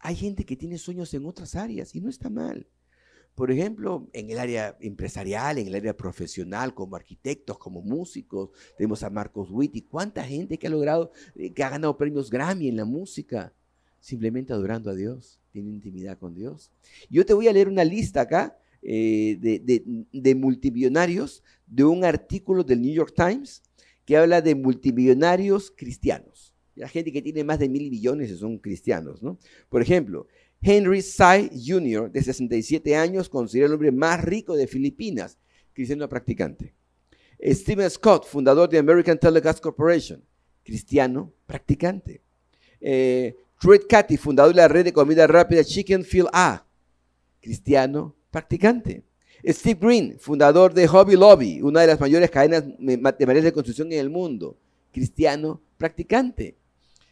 [0.00, 2.66] hay gente que tiene sueños en otras áreas y no está mal.
[3.34, 9.02] Por ejemplo, en el área empresarial, en el área profesional, como arquitectos, como músicos, tenemos
[9.04, 12.76] a Marcos Witt cuánta gente que ha logrado, eh, que ha ganado premios Grammy en
[12.76, 13.52] la música,
[14.00, 16.70] simplemente adorando a Dios tiene intimidad con Dios.
[17.10, 22.80] Yo te voy a leer una lista acá eh, de, multimillonarios de un artículo del
[22.80, 23.62] New York Times
[24.04, 26.47] que habla de multimillonarios cristianos.
[26.78, 29.38] La gente que tiene más de mil millones son cristianos, ¿no?
[29.68, 30.26] Por ejemplo,
[30.62, 35.38] Henry Tsai Jr., de 67 años, considera el hombre más rico de Filipinas,
[35.72, 36.74] cristiano practicante.
[37.42, 40.22] Stephen Scott, fundador de American Telegas Corporation,
[40.64, 42.20] cristiano practicante.
[42.80, 46.64] Eh, Truett Cathy, fundador de la red de comida rápida Chicken Field A,
[47.40, 49.04] cristiano practicante.
[49.44, 53.92] Steve Green, fundador de Hobby Lobby, una de las mayores cadenas de materiales de construcción
[53.92, 54.56] en el mundo,
[54.92, 56.57] cristiano practicante.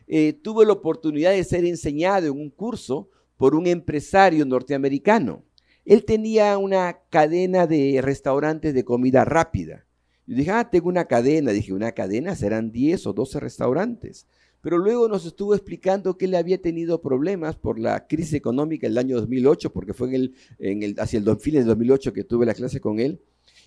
[0.06, 5.44] Eh, tuvo la oportunidad de ser enseñado en un curso por un empresario norteamericano.
[5.84, 9.86] Él tenía una cadena de restaurantes de comida rápida.
[10.26, 11.52] Yo dije, ah, tengo una cadena.
[11.52, 14.26] Dije, una cadena serán 10 o 12 restaurantes.
[14.60, 18.98] Pero luego nos estuvo explicando que él había tenido problemas por la crisis económica el
[18.98, 20.12] año 2008, porque fue
[20.58, 23.20] en el, hacia el fin del 2008 que tuve la clase con él,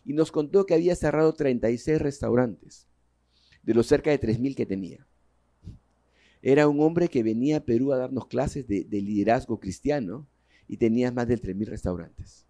[0.04, 2.88] y nos contó que había cerrado 36 restaurantes,
[3.64, 5.08] de los cerca de 3.000 que tenía.
[6.42, 10.26] Era un hombre que venía a Perú a darnos clases de, liderazgo cristiano
[10.68, 12.46] y tenía más de 3.000 restaurantes.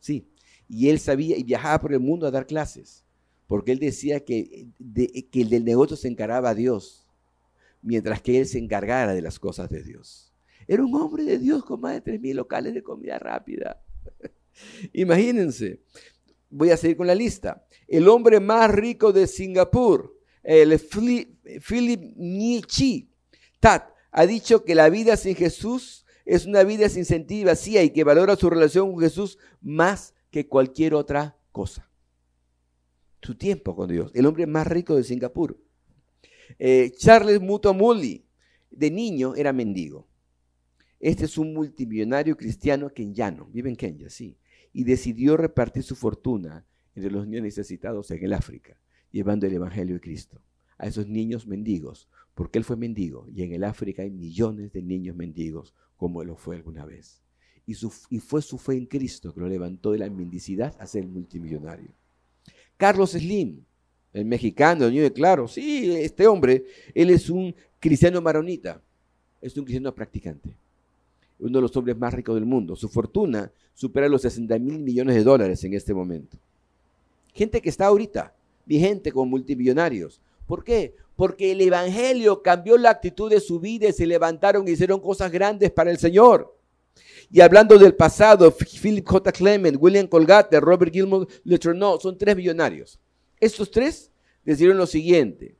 [0.00, 0.26] Sí,
[0.68, 3.04] y él sabía y viajaba por el mundo a dar clases,
[3.46, 4.66] porque él decía que,
[5.30, 7.06] que el del negocio se encaraba a Dios
[7.82, 10.32] mientras que él se encargara de las cosas de Dios.
[10.66, 13.82] Era un hombre de Dios con más de 3.000 locales de comida rápida.
[14.92, 15.80] Imagínense,
[16.50, 17.66] voy a seguir con la lista.
[17.88, 23.08] El hombre más rico de Singapur, el Philip Nietzsche,
[23.62, 27.84] Tat, ha dicho que la vida sin Jesús es una vida sin sentido y vacía
[27.84, 31.88] y que valora su relación con Jesús más que cualquier otra cosa.
[33.22, 34.10] Su tiempo con Dios.
[34.14, 35.60] El hombre más rico de Singapur.
[36.58, 38.26] Eh, Charles Mutomuli,
[38.68, 40.08] de niño, era mendigo.
[40.98, 44.38] Este es un multimillonario cristiano kenyano, vive en Kenya, sí,
[44.72, 48.76] y decidió repartir su fortuna entre los niños necesitados en el África,
[49.12, 50.42] llevando el Evangelio de Cristo
[50.78, 54.82] a esos niños mendigos, porque él fue mendigo y en el África hay millones de
[54.82, 57.22] niños mendigos como él lo fue alguna vez.
[57.66, 57.76] Y,
[58.10, 61.90] y fue su fe en Cristo que lo levantó de la mendicidad a ser multimillonario.
[62.76, 63.62] Carlos Slim,
[64.12, 66.64] el mexicano, el niño de claro, sí, este hombre,
[66.94, 68.82] él es un cristiano maronita,
[69.40, 70.56] es un cristiano practicante,
[71.38, 72.74] uno de los hombres más ricos del mundo.
[72.76, 76.36] Su fortuna supera los 60 mil millones de dólares en este momento.
[77.32, 78.34] Gente que está ahorita
[78.66, 80.20] vigente con multimillonarios.
[80.46, 80.94] ¿Por qué?
[81.16, 85.30] Porque el Evangelio cambió la actitud de su vida y se levantaron y hicieron cosas
[85.30, 86.56] grandes para el Señor.
[87.30, 89.32] Y hablando del pasado, Philip J.
[89.32, 91.26] Clement, William Colgate, Robert Gilmore
[91.74, 93.00] no, son tres millonarios.
[93.40, 94.12] Estos tres
[94.44, 95.56] decidieron lo siguiente.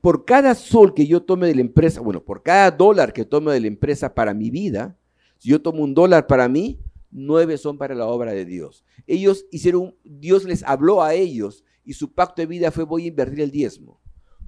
[0.00, 3.52] por cada sol que yo tome de la empresa, bueno, por cada dólar que tome
[3.52, 4.96] de la empresa para mi vida,
[5.38, 6.78] si yo tomo un dólar para mí,
[7.10, 8.84] nueve son para la obra de Dios.
[9.06, 13.08] Ellos hicieron, Dios les habló a ellos y su pacto de vida fue voy a
[13.08, 14.00] invertir el diezmo.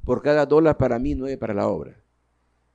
[0.08, 1.94] Por cada dólar para mí, nueve para la obra.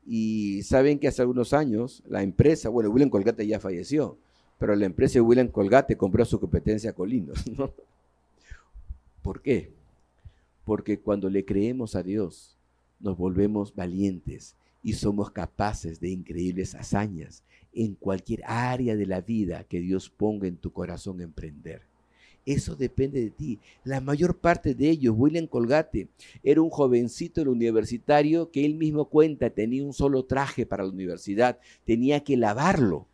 [0.05, 4.19] Y saben que hace algunos años la empresa, bueno, William Colgate ya falleció,
[4.59, 7.73] pero la empresa de William Colgate compró su competencia a Colinos, ¿no?
[9.23, 9.73] ¿Por qué?
[10.63, 12.55] Porque cuando le creemos a Dios,
[12.99, 17.41] nos volvemos valientes y somos capaces de increíbles hazañas
[17.73, 21.81] en cualquier área de la vida que Dios ponga en tu corazón emprender.
[22.45, 23.59] Eso depende de ti.
[23.83, 26.09] La mayor parte de ellos, William Colgate,
[26.43, 31.59] era un jovencito universitario que él mismo cuenta, tenía un solo traje para la universidad,
[31.85, 33.07] tenía que lavarlo.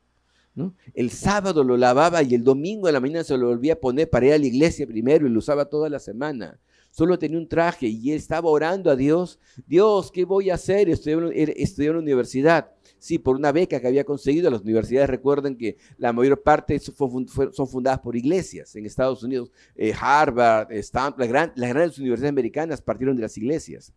[0.94, 4.10] El sábado lo lavaba y el domingo de la mañana se lo volvía a poner
[4.10, 6.60] para ir a la iglesia primero y lo usaba toda la semana
[6.92, 9.40] solo tenía un traje y él estaba orando a Dios.
[9.68, 10.90] Dios, ¿qué voy a hacer?
[10.90, 12.72] Estudié, en la universidad.
[13.00, 14.52] Sí, por una beca que había conseguido.
[14.52, 19.52] Las universidades recuerden que la mayor parte son fundadas por iglesias en Estados Unidos.
[19.76, 23.94] Eh, Harvard, Stanford, las, las grandes universidades americanas partieron de las iglesias.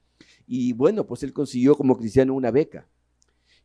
[0.47, 2.88] Y bueno, pues él consiguió como cristiano una beca.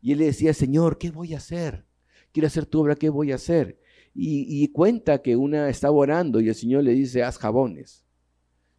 [0.02, 1.86] Y él le decía, Señor, ¿qué voy a hacer?
[2.32, 3.80] Quiero hacer tu obra, ¿qué voy a hacer?
[4.14, 8.07] Y, y cuenta que una estaba orando y el Señor le dice, haz jabones.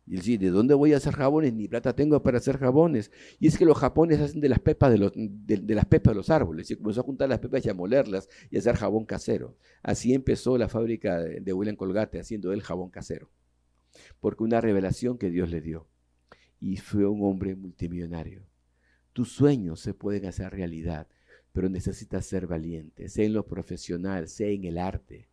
[0.08, 1.52] Y él ¿de dónde voy a hacer jabones?
[1.52, 3.10] Ni plata tengo para hacer jabones.
[3.38, 6.16] Y es que los japones hacen de las pepas de los, de, las pepas de
[6.16, 6.70] los árboles.
[6.70, 9.58] Y comenzó a juntar las pepas y a molerlas y a hacer jabón casero.
[9.82, 13.30] Así empezó la fábrica de, William Colgate haciendo el jabón casero.
[14.18, 15.86] Porque una revelación que Dios le dio.
[16.58, 18.46] Y fue un hombre multimillonario.
[19.12, 21.06] Tus sueños se pueden hacer realidad,
[21.52, 25.28] pero necesitas ser valiente, sea en lo profesional, sea en el arte,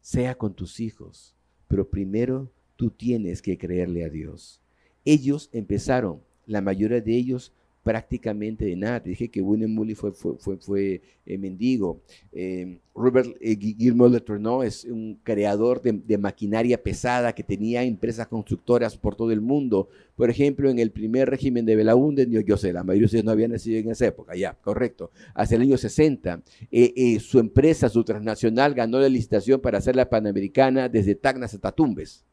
[0.00, 1.36] sea con tus hijos.
[1.68, 4.60] Pero primero tú tienes que creerle a Dios.
[5.04, 7.52] Ellos empezaron, la mayoría de ellos
[7.84, 9.00] prácticamente de nada.
[9.00, 12.00] Te dije que William Mully fue, eh, mendigo.
[12.32, 14.08] Eh, Robert eh, Guillermo
[14.64, 19.88] es un creador de, maquinaria pesada que tenía empresas constructoras por todo el mundo.
[20.16, 23.24] Por ejemplo, en el primer régimen de Belaúnde, yo, yo sé, la mayoría de ustedes
[23.24, 25.12] no habían nacido en esa época, ya, correcto.
[25.36, 26.42] Hacia el año 60,
[27.20, 32.24] su empresa, su transnacional, ganó la licitación para hacer la Panamericana desde Tacna hasta Tumbes.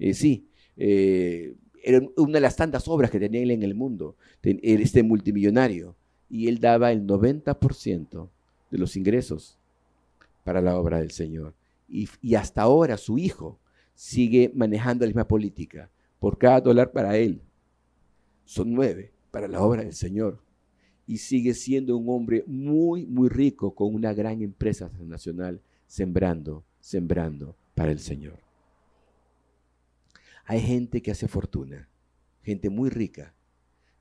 [0.00, 4.16] Eh, sí, eh, era una de las tantas obras que tenía él en el mundo,
[4.42, 5.94] este multimillonario,
[6.28, 8.28] y él daba el 90%
[8.70, 9.58] de los ingresos
[10.44, 11.54] para la obra del Señor.
[11.88, 13.58] Y, hasta ahora su hijo
[13.94, 15.90] sigue manejando la misma política.
[16.18, 17.40] Por cada dólar para él,
[18.44, 20.38] son nueve para la obra del Señor.
[21.06, 27.56] Y sigue siendo un hombre muy, muy rico con una gran empresa transnacional, sembrando, sembrando
[27.74, 28.49] para el Señor.
[30.50, 31.88] Hay gente que hace fortuna,
[32.42, 33.36] gente muy rica,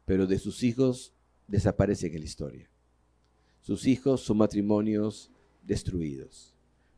[0.06, 1.14] pero de sus hijos
[1.48, 2.72] desaparecen en la historia.
[3.62, 5.30] Sus hijos son matrimonios
[5.62, 6.56] destruidos.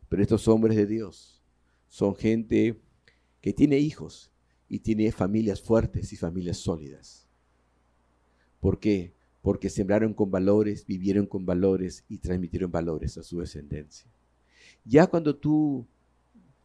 [0.08, 1.44] Pero estos hombres de Dios
[1.90, 2.80] son gente
[3.42, 4.32] que tiene hijos
[4.70, 7.28] y tiene familias fuertes y familias sólidas.
[8.62, 9.14] ¿Por qué?
[9.42, 14.10] Porque sembraron con valores, vivieron con valores y transmitieron valores a su descendencia.
[14.86, 15.86] Ya cuando tú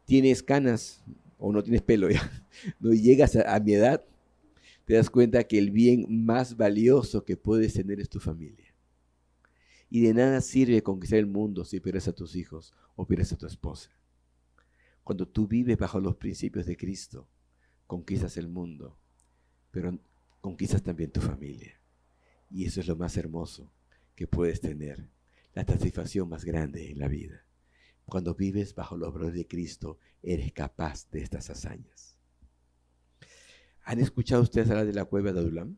[0.05, 1.03] tienes canas
[1.39, 2.31] o no tienes pelo ya,
[2.81, 4.05] no llegas a, mi edad,
[4.85, 8.75] te das cuenta que el bien más valioso que puedes tener es tu familia.
[9.89, 13.37] Y de nada sirve conquistar el mundo si pierdes a tus hijos o pierdes a
[13.37, 13.91] tu esposa.
[15.05, 17.29] Cuando tú vives bajo los principios de Cristo,
[17.87, 18.99] conquistas el mundo,
[19.71, 19.97] pero
[20.41, 21.81] conquistas también tu familia.
[22.51, 23.71] Y eso es lo más hermoso
[24.17, 25.09] que puedes tener,
[25.55, 27.46] la satisfacción más grande en la vida.
[28.07, 32.17] Cuando vives bajo los brazos de Cristo, eres capaz de estas hazañas.
[33.83, 35.77] ¿Han escuchado ustedes hablar de la cueva de Adulam?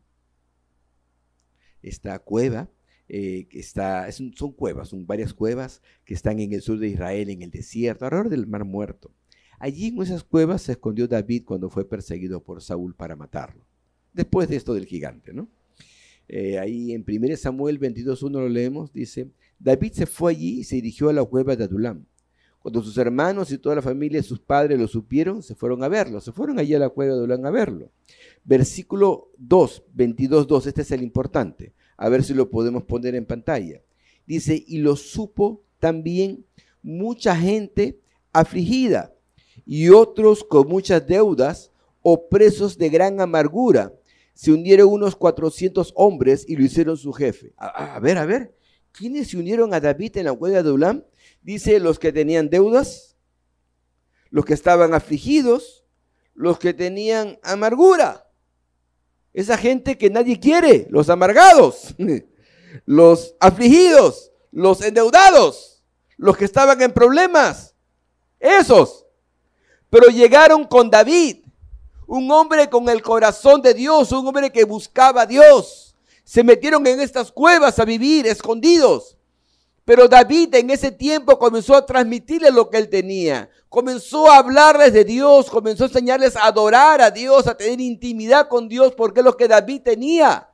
[1.81, 2.69] Esta cueva
[3.07, 7.41] eh, está, son cuevas, son varias cuevas que están en el sur de Israel, en
[7.41, 9.11] el desierto, alrededor del Mar Muerto.
[9.57, 13.65] Allí en esas cuevas se escondió David cuando fue perseguido por Saúl para matarlo.
[14.13, 15.49] Después de esto del gigante, ¿no?
[16.27, 20.75] Eh, ahí en 1 Samuel 22.1 lo leemos, dice, David se fue allí y se
[20.75, 22.05] dirigió a la cueva de Adulam.
[22.61, 26.19] Cuando sus hermanos y toda la familia, sus padres lo supieron, se fueron a verlo,
[26.19, 27.89] se fueron allí a la cueva de Adulán a verlo.
[28.43, 33.25] Versículo 2, 22, 2, este es el importante, a ver si lo podemos poner en
[33.25, 33.81] pantalla.
[34.27, 36.45] Dice, y lo supo también
[36.81, 37.99] mucha gente
[38.31, 39.13] afligida
[39.65, 43.93] y otros con muchas deudas o presos de gran amargura.
[44.33, 47.53] Se unieron unos 400 hombres y lo hicieron su jefe.
[47.57, 48.55] A, ver, a ver,
[48.91, 51.03] ¿quiénes se unieron a David en la cueva de Ulam?
[51.41, 53.15] Dice los que tenían deudas,
[54.29, 55.85] los que estaban afligidos,
[56.33, 58.27] los que tenían amargura.
[59.33, 61.95] Esa gente que nadie quiere, los amargados,
[62.85, 65.83] los afligidos, los endeudados,
[66.17, 67.75] los que estaban en problemas.
[68.39, 69.05] Esos.
[69.89, 71.45] Pero llegaron con David,
[72.05, 75.95] un hombre con el corazón de Dios, un hombre que buscaba a Dios.
[76.23, 79.18] Se metieron en estas cuevas a vivir escondidos
[79.85, 83.49] Pero David en ese tiempo comenzó a transmitirles lo que él tenía.
[83.69, 88.47] Comenzó a hablarles de Dios, comenzó a enseñarles a adorar a Dios, a tener intimidad
[88.47, 90.49] con Dios, porque es lo que David tenía.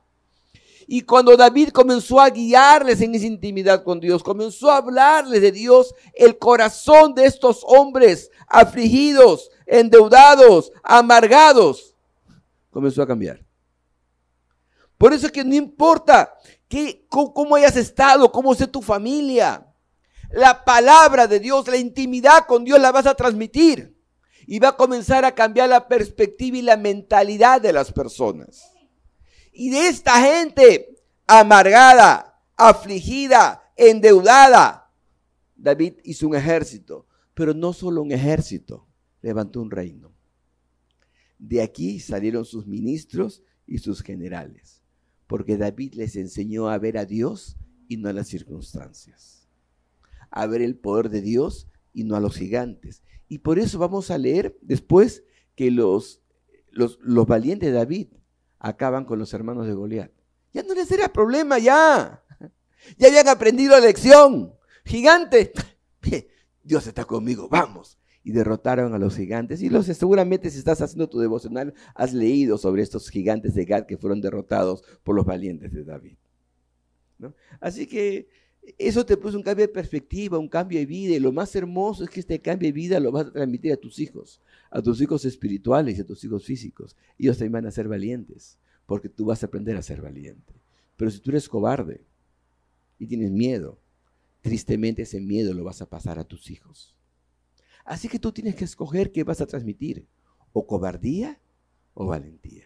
[0.88, 5.50] Y cuando David comenzó a guiarles en esa intimidad con Dios, comenzó a hablarles de
[5.50, 11.96] Dios, el corazón de estos hombres afligidos, endeudados, amargados,
[12.70, 13.44] comenzó a cambiar.
[14.96, 16.32] Por eso es que no importa
[17.08, 19.66] cómo, hayas estado, cómo sea tu familia.
[20.30, 23.94] La palabra de Dios, la intimidad con Dios la vas a transmitir.
[24.48, 28.70] Y va a comenzar a cambiar la perspectiva y la mentalidad de las personas.
[29.52, 34.92] Y de esta gente amargada, afligida, endeudada,
[35.56, 37.06] David hizo un ejército.
[37.34, 38.86] Pero no solo un ejército,
[39.20, 40.12] levantó un reino.
[41.38, 44.75] De aquí salieron sus ministros y sus generales
[45.26, 47.56] porque David les enseñó a ver a Dios
[47.88, 49.48] y no a las circunstancias,
[50.30, 53.02] a ver el poder de Dios y no a los gigantes.
[53.28, 55.24] Y por eso vamos a leer después
[55.54, 56.20] que los,
[56.70, 58.08] los, valientes de David
[58.58, 60.12] acaban con los hermanos de Goliat.
[60.52, 62.22] Ya no les era problema, ya.
[62.98, 64.54] Ya habían aprendido la lección.
[64.84, 65.52] Gigante,
[66.62, 69.62] Dios está conmigo, vamos y derrotaron a los gigantes.
[69.62, 73.86] Y los, seguramente si estás haciendo tu devocional, has leído sobre estos gigantes de Gad
[73.86, 76.16] que fueron derrotados por los valientes de David.
[77.60, 78.26] Así que
[78.78, 81.14] eso te puso un cambio de perspectiva, un cambio de vida.
[81.14, 83.76] Y lo más hermoso es que este cambio de vida lo vas a transmitir a
[83.76, 84.40] tus hijos,
[84.72, 86.96] a tus hijos espirituales y a tus hijos físicos.
[87.20, 90.52] Ellos también van a ser valientes, porque tú vas a aprender a ser valiente.
[90.96, 92.00] Pero si tú eres cobarde
[92.98, 93.78] y tienes miedo,
[94.40, 96.95] tristemente ese miedo lo vas a pasar a tus hijos.
[97.86, 100.08] Así que tú tienes que escoger qué vas a transmitir,
[100.52, 101.40] o cobardía
[101.94, 102.64] o valentía.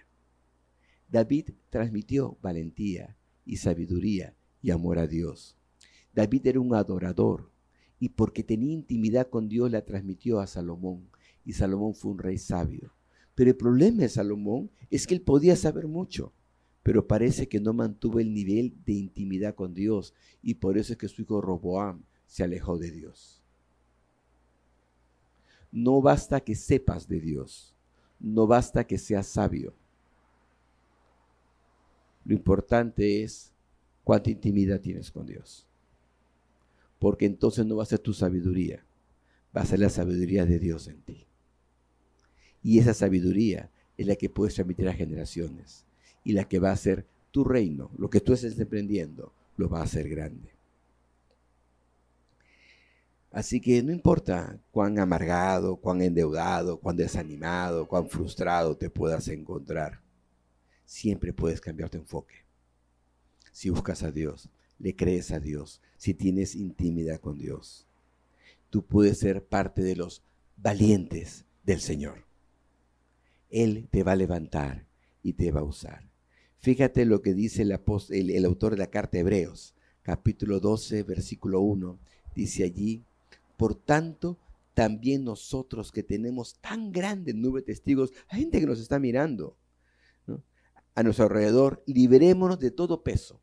[1.09, 5.59] David transmitió valentía y sabiduría y amor a Dios.
[6.15, 7.51] David era un adorador
[7.99, 11.11] y porque tenía intimidad con Dios la transmitió a Salomón
[11.45, 12.95] y Salomón fue un rey sabio.
[13.35, 16.33] Pero el problema de Salomón es que él podía saber mucho,
[16.83, 20.99] pero parece que no mantuvo el nivel de intimidad con Dios y por eso es
[20.99, 23.40] que su hijo Roboam se alejó de Dios.
[25.73, 27.75] No basta que sepas de Dios,
[28.19, 29.75] no basta que seas sabio.
[32.25, 33.53] Lo importante es
[34.05, 35.67] cuánta intimidad tienes con Dios.
[36.99, 38.85] Porque entonces no va a ser tu sabiduría,
[39.57, 41.27] va a ser la sabiduría de Dios en ti.
[42.63, 45.87] Y esa sabiduría es la que puedes transmitir a generaciones
[46.25, 49.81] y la que va a hacer tu reino, lo que tú estés emprendiendo, lo va
[49.81, 50.60] a hacer grande.
[53.31, 60.01] Así que no importa cuán amargado, cuán endeudado, cuán desanimado, cuán frustrado te puedas encontrar,
[60.85, 62.45] siempre puedes cambiar tu enfoque.
[63.53, 67.87] Si buscas a Dios, le crees a Dios, si tienes intimidad con Dios,
[68.71, 70.23] tú puedes ser parte de los
[70.57, 72.25] valientes del Señor.
[73.51, 74.87] Él te va a levantar
[75.23, 76.09] y te va a usar.
[76.59, 81.99] Fíjate lo que dice el, autor de la carta de Hebreos, capítulo 12, versículo 1.
[82.35, 83.05] Dice allí,
[83.61, 84.39] por tanto,
[84.73, 89.59] también nosotros que tenemos tan grande nube de testigos, hay gente que nos está mirando
[90.95, 93.43] a nuestro alrededor, liberémonos de todo peso.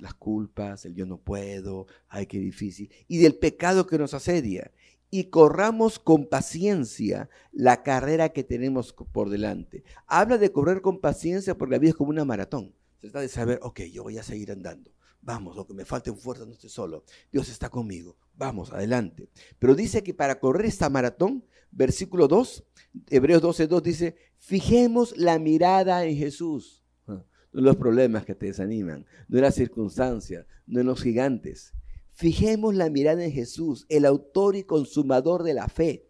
[0.00, 4.72] Las culpas, el yo no puedo, ay, qué difícil, y del pecado que nos asedia.
[5.12, 9.84] Y corramos con paciencia la carrera que tenemos por delante.
[10.08, 12.74] Habla de correr con paciencia porque la vida es como una maratón.
[13.00, 14.90] Se está de saber, ok, yo voy a seguir andando.
[15.24, 17.04] Vamos, lo que me falte fuerza no estoy solo.
[17.32, 18.18] Dios está conmigo.
[18.36, 19.30] Vamos, adelante.
[19.58, 22.62] Pero dice que para correr esta maratón, versículo 2,
[23.08, 26.84] Hebreos 12, 2 dice, fijemos la mirada en Jesús.
[27.06, 31.02] Ah, no en los problemas que te desaniman, no en las circunstancias, no en los
[31.02, 31.72] gigantes.
[32.10, 36.06] Fijemos la mirada en Jesús, el autor y consumador de la fe,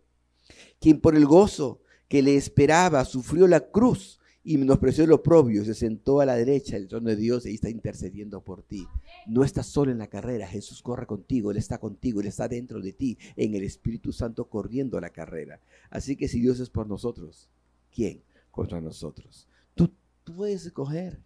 [0.80, 5.72] quien por el gozo que le esperaba sufrió la cruz y menospreció lo propio, se
[5.72, 8.86] sentó a la derecha del trono de Dios y está intercediendo por ti.
[9.26, 12.80] No estás solo en la carrera, Jesús corre contigo, Él está contigo, Él está dentro
[12.80, 15.60] de ti, en el Espíritu Santo corriendo la carrera.
[15.88, 17.48] Así que si Dios es por nosotros,
[17.90, 18.20] ¿quién
[18.50, 19.48] contra nosotros?
[19.74, 19.90] Tú,
[20.36, 21.18] puedes escoger.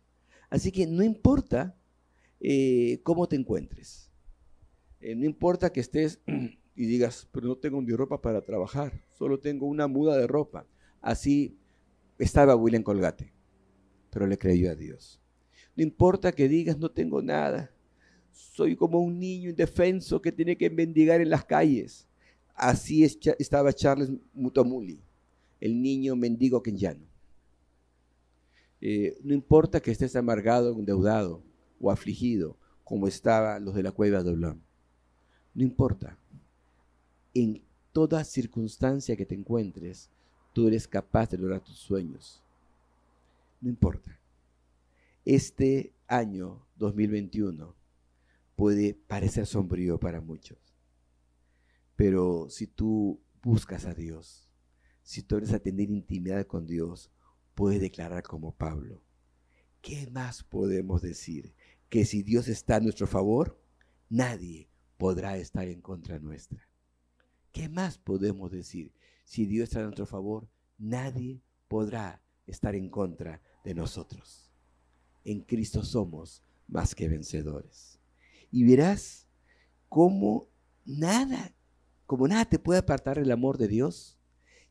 [0.48, 1.74] Así que no importa
[2.40, 4.10] eh, cómo te encuentres.
[5.00, 6.20] Eh, no importa que estés
[6.76, 10.66] y digas, pero no tengo ni ropa para trabajar, solo tengo una muda de ropa.
[11.00, 11.57] Así
[12.18, 13.32] estaba William Colgate,
[14.10, 15.20] pero le creyó a Dios.
[15.76, 17.70] No importa que digas, no tengo nada.
[18.32, 22.06] Soy como un niño indefenso que tiene que mendigar en las calles.
[22.54, 25.00] Así estaba Charles Mutomuli,
[25.60, 27.06] el niño mendigo kenyano.
[28.80, 31.42] Eh, no importa que estés amargado, endeudado
[31.80, 34.62] o afligido, como estaban los de la cueva de Olón.
[35.54, 36.18] No importa.
[37.34, 37.62] En
[37.92, 40.10] toda circunstancia que te encuentres,
[40.52, 42.42] tú eres capaz de lograr tus sueños.
[43.60, 44.18] No importa.
[45.24, 47.74] Este año 2021
[48.56, 50.58] puede parecer sombrío para muchos.
[51.96, 54.48] Pero si tú buscas a Dios,
[55.02, 57.10] si tú eres a tener intimidad con Dios,
[57.54, 59.02] puedes declarar como Pablo.
[59.80, 61.54] ¿Qué más podemos decir?
[61.88, 63.60] Que si Dios está a nuestro favor,
[64.08, 66.68] nadie podrá estar en contra nuestra.
[67.52, 68.92] ¿Qué más podemos decir?
[69.28, 70.48] Si Dios está a nuestro favor,
[70.78, 74.50] nadie podrá estar en contra de nosotros.
[75.22, 78.00] En Cristo somos más que vencedores.
[78.50, 79.28] Y verás
[79.90, 80.48] cómo
[80.86, 81.54] nada
[82.08, 84.18] como nada te puede apartar el amor de Dios.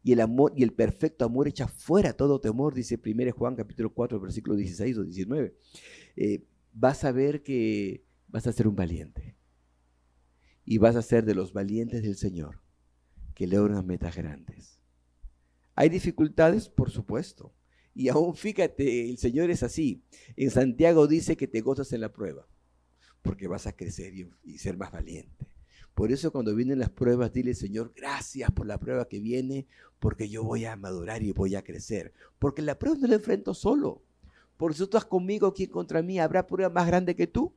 [0.02, 3.94] Y el amor y el perfecto amor echa fuera todo temor, dice 1 Juan capítulo
[3.94, 5.56] 4, versículo 16 o 19.
[6.16, 9.36] Eh, vas a ver que vas a ser un valiente.
[10.66, 12.60] Y vas a ser de los valientes del Señor,
[13.38, 14.80] que logran metas grandes.
[15.76, 17.54] Hay dificultades, por supuesto.
[17.94, 20.02] Y aún fíjate, el Señor es así.
[20.36, 22.48] En Santiago dice que te gozas en la prueba,
[23.22, 24.12] porque vas a crecer
[24.44, 25.52] y ser más valiente.
[25.94, 29.68] Por eso cuando vienen las pruebas, dile, Señor, gracias por la prueba que viene,
[30.00, 32.14] porque yo voy a madurar y voy a crecer.
[32.40, 34.02] Porque la prueba no la enfrento solo.
[34.58, 36.18] Por si tú estás conmigo, ¿quién contra mí?
[36.18, 37.54] ¿Habrá prueba más grande que tú?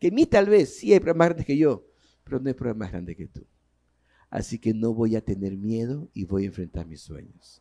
[0.00, 1.86] Que mí tal vez, sí hay pruebas más grandes que yo,
[2.24, 3.46] pero no hay prueba más grande que tú.
[4.30, 7.60] Así que no voy a tener miedo y voy a enfrentar mis sueños.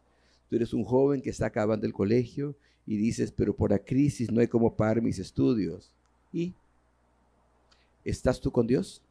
[0.49, 2.55] Tú eres un joven que está acabando el colegio
[2.86, 5.93] y dices, pero por la crisis no hay cómo pagar mis estudios.
[6.32, 6.53] ¿Y
[8.03, 9.03] estás tú con Dios?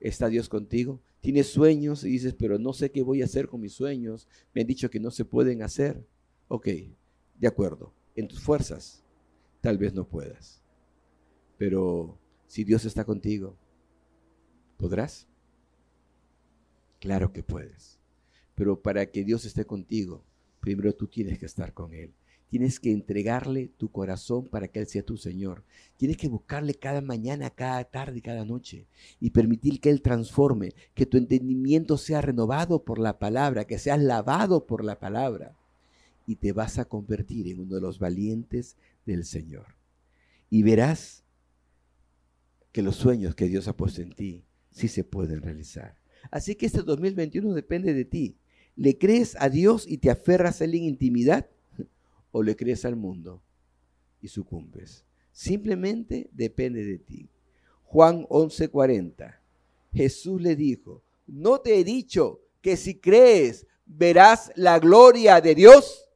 [0.00, 1.00] ¿Está Dios contigo?
[1.20, 4.28] Tienes sueños y dices, pero no sé qué voy a hacer con mis sueños.
[4.54, 6.06] Me han dicho que no se pueden hacer.
[6.48, 6.68] Ok,
[7.38, 7.92] de acuerdo.
[8.14, 9.02] En tus fuerzas,
[9.60, 10.62] tal vez no puedas.
[11.56, 13.56] Pero si Dios está contigo,
[14.76, 15.26] ¿podrás?
[17.00, 17.98] Claro que puedes.
[18.54, 20.24] Pero para que Dios esté contigo,
[20.60, 22.12] primero tú tienes que estar con Él.
[22.50, 25.64] Tienes que entregarle tu corazón para que Él sea tu Señor.
[25.96, 28.86] Tienes que buscarle cada mañana, cada tarde cada noche
[29.20, 34.00] y permitir que Él transforme, que tu entendimiento sea renovado por la palabra, que seas
[34.00, 35.56] lavado por la palabra.
[36.26, 39.76] Y te vas a convertir en uno de los valientes del Señor.
[40.50, 41.24] Y verás
[42.72, 45.97] que los sueños que Dios ha puesto en ti sí se pueden realizar.
[46.30, 48.36] Así que este 2021 depende de ti.
[48.76, 51.48] ¿Le crees a Dios y te aferras a Él en intimidad?
[52.30, 53.42] o le crees al mundo
[54.20, 55.04] y sucumbes.
[55.32, 57.28] Simplemente depende de ti.
[57.84, 59.36] Juan 11:40.
[59.92, 66.08] Jesús le dijo, ¿no te he dicho que si crees verás la gloria de Dios?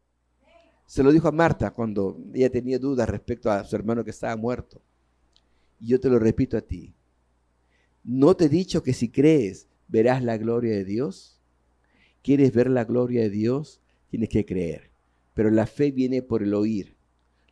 [0.86, 4.36] Se lo dijo a Marta cuando ella tenía dudas respecto a su hermano que estaba
[4.36, 4.82] muerto.
[5.80, 6.92] Y yo te lo repito a ti.
[8.04, 11.38] ¿No te he dicho que si crees verás la gloria de Dios?
[12.22, 13.82] ¿Quieres ver la gloria de Dios?
[14.08, 14.90] Tienes que creer.
[15.34, 16.96] Pero la fe viene por el oír.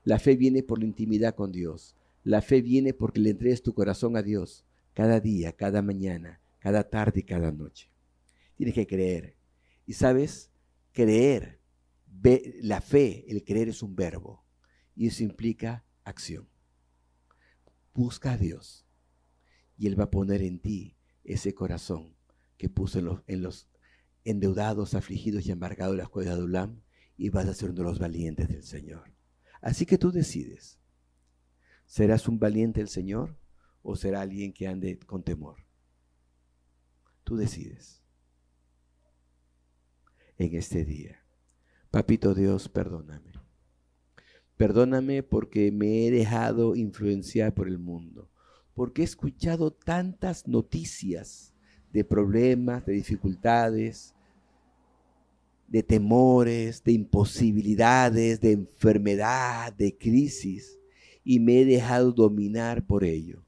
[0.04, 1.94] La fe viene por la intimidad con Dios.
[2.24, 4.64] La fe viene porque le entregues tu corazón a Dios
[4.94, 7.90] cada día, cada mañana, cada tarde y cada noche.
[8.56, 9.36] Tienes que creer.
[9.86, 10.50] Y sabes,
[10.92, 11.60] creer,
[12.62, 14.42] la fe, el creer es un verbo.
[14.96, 16.48] Y eso implica acción.
[17.92, 18.86] Busca a Dios.
[19.76, 22.14] Y Él va a poner en ti ese corazón
[22.60, 23.70] que puso en los, en los
[24.22, 26.82] endeudados, afligidos y embargados de la escuela de Adulam
[27.16, 29.14] y vas a ser uno de los valientes del Señor.
[29.62, 30.78] Así que tú decides.
[31.86, 33.38] ¿Serás un valiente del Señor
[33.80, 35.64] o será alguien que ande con temor?
[37.24, 38.04] Tú decides.
[40.36, 41.24] En este día.
[41.90, 43.32] Papito Dios, perdóname.
[44.58, 48.30] Perdóname porque me he dejado influenciar por el mundo.
[48.74, 51.49] Porque he escuchado tantas noticias
[51.92, 54.14] de problemas, de dificultades,
[55.66, 60.78] de temores, de imposibilidades, de enfermedad, de crisis,
[61.22, 63.44] y me he dejado dominar por ello.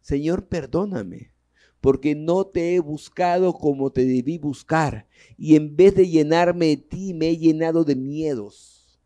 [0.00, 1.32] Señor, perdóname,
[1.80, 6.76] porque no te he buscado como te debí buscar, y en vez de llenarme de
[6.78, 8.98] ti, me he llenado de miedos.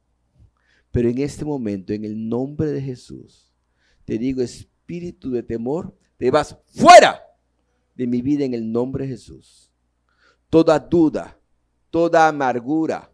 [0.93, 3.53] Pero en este momento, en el nombre de Jesús,
[4.05, 7.21] te digo, espíritu de temor, te vas fuera
[8.01, 9.71] de mi vida en el nombre de Jesús.
[10.49, 11.39] Toda duda,
[11.91, 13.13] toda amargura,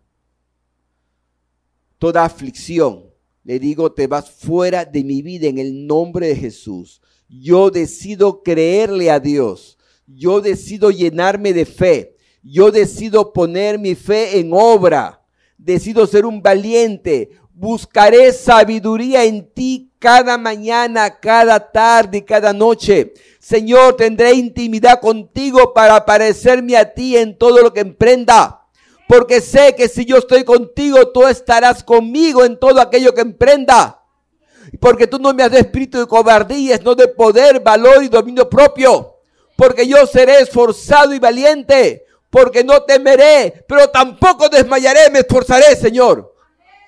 [1.98, 3.10] toda aflicción.
[3.42, 7.02] Le digo, te vas fuera de mi vida en el nombre de Jesús.
[7.28, 9.76] Yo decido creerle a Dios.
[10.06, 12.16] Yo decido llenarme de fe.
[12.40, 15.20] Yo decido poner mi fe en obra.
[15.58, 17.30] Decido ser un valiente.
[17.52, 23.12] Buscaré sabiduría en ti cada mañana, cada tarde y cada noche.
[23.40, 28.62] Señor, tendré intimidad contigo para parecerme a ti en todo lo que emprenda.
[29.08, 34.00] Porque sé que si yo estoy contigo, tú estarás conmigo en todo aquello que emprenda.
[34.78, 38.48] Porque tú no me has de espíritu de cobardía, no de poder, valor y dominio
[38.48, 39.16] propio.
[39.56, 42.04] Porque yo seré esforzado y valiente.
[42.30, 46.32] Porque no temeré, pero tampoco desmayaré, me esforzaré, Señor.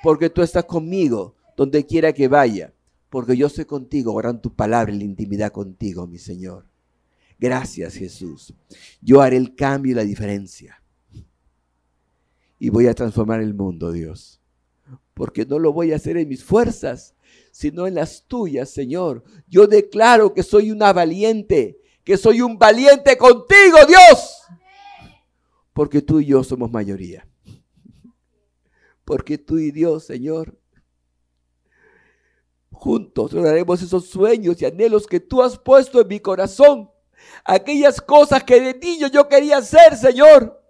[0.04, 2.72] Porque tú estás conmigo donde quiera que vaya.
[3.10, 6.66] Porque yo soy contigo, oran tu palabra y la intimidad contigo, mi Señor.
[7.38, 8.54] Gracias, Jesús.
[9.00, 10.82] Yo haré el cambio y la diferencia.
[12.58, 14.40] Y voy a transformar el mundo, Dios.
[15.14, 17.14] Porque no lo voy a hacer en mis fuerzas,
[17.52, 19.24] sino en las tuyas, Señor.
[19.48, 24.42] Yo declaro que soy una valiente, que soy un valiente contigo, Dios.
[25.72, 27.28] Porque tú y yo somos mayoría.
[29.04, 30.58] Porque tú y Dios, Señor,
[32.78, 36.90] juntos lograremos esos sueños y anhelos que tú has puesto en mi corazón.
[37.44, 40.62] Aquellas cosas que de niño yo quería hacer, Señor.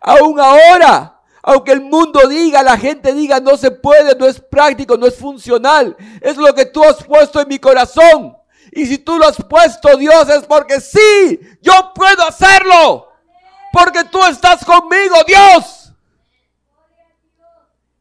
[0.00, 4.96] Aún ahora, aunque el mundo diga, la gente diga, no se puede, no es práctico,
[4.96, 5.96] no es funcional.
[6.20, 8.36] Es lo que tú has puesto en mi corazón.
[8.72, 13.08] Y si tú lo has puesto, Dios, es porque sí, yo puedo hacerlo.
[13.72, 15.92] Porque tú estás conmigo, Dios.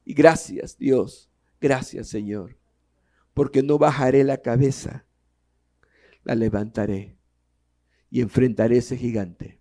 [0.06, 1.30] Y gracias, Dios.
[1.60, 2.56] Gracias, Señor.
[3.34, 5.06] Porque no bajaré la cabeza.
[6.24, 7.18] La levantaré
[8.10, 9.60] y enfrentaré ese gigante.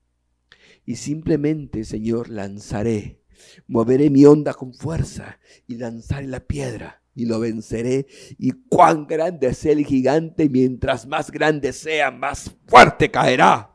[0.85, 3.23] Y simplemente, Señor, lanzaré
[3.67, 8.07] Moveré mi onda con fuerza y lanzaré la piedra y lo venceré.
[8.39, 13.71] Y cuán grande sea el gigante, mientras más grande sea, más fuerte caerá.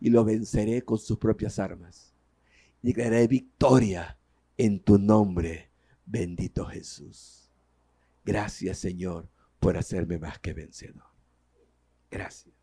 [0.00, 2.12] Y lo venceré con sus propias armas.
[2.82, 4.16] Y declararé victoria
[4.56, 5.70] en tu nombre,
[6.06, 7.39] bendito Jesús.
[8.30, 9.28] Gracias, Señor,
[9.58, 11.02] por hacerme más que vencedor.
[12.08, 12.54] Gracias.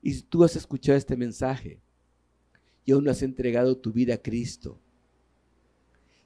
[0.00, 1.82] Y si tú has escuchado este mensaje,
[2.86, 4.80] y aún no has entregado tu vida a Cristo.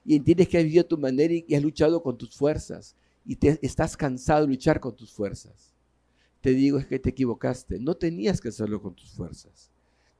[0.05, 2.95] Y entiendes que has vivido tu manera y has luchado con tus fuerzas.
[3.25, 5.73] Y te, estás cansado de luchar con tus fuerzas.
[6.39, 7.79] Te digo es que te equivocaste.
[7.79, 9.71] No tenías que hacerlo con tus fuerzas.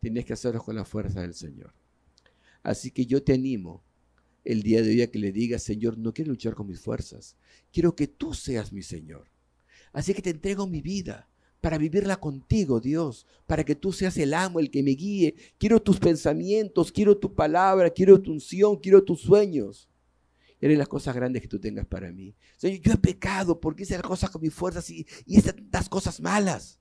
[0.02, 1.74] Tenías que hacerlo con la fuerza del Señor.
[2.62, 3.86] Así que yo te animo
[4.44, 7.38] el día de hoy a que le digas, Señor, no quiero luchar con mis fuerzas.
[7.72, 9.28] Quiero que tú seas mi Señor.
[9.92, 11.30] Así que te entrego mi vida
[11.62, 15.36] para vivirla contigo, Dios, para que tú seas el amo, el que me guíe.
[15.58, 19.88] Quiero tus pensamientos, quiero tu palabra, quiero tu unción, quiero tus sueños.
[20.60, 22.36] Eres las cosas grandes que tú tengas para mí.
[22.58, 26.20] Señor, yo he pecado porque hice las cosas con mis fuerzas y, y estas cosas
[26.20, 26.80] malas.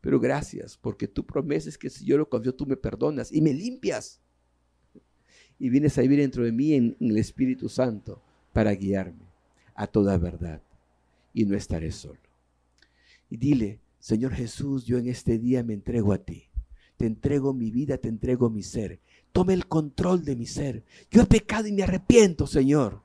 [0.00, 3.40] Pero gracias, porque tu promesa es que si yo lo confío, tú me perdonas y
[3.40, 4.20] me limpias.
[5.60, 8.20] Y vienes a vivir dentro de mí en el Espíritu Santo
[8.52, 9.26] para guiarme
[9.76, 10.60] a toda verdad.
[11.32, 12.18] Y no estaré solo
[13.30, 16.48] y dile, Señor Jesús, yo en este día me entrego a ti.
[16.96, 18.98] Te entrego mi vida, te entrego mi ser.
[19.32, 20.82] Tome el control de mi ser.
[21.10, 23.00] Yo he pecado y me arrepiento, Señor.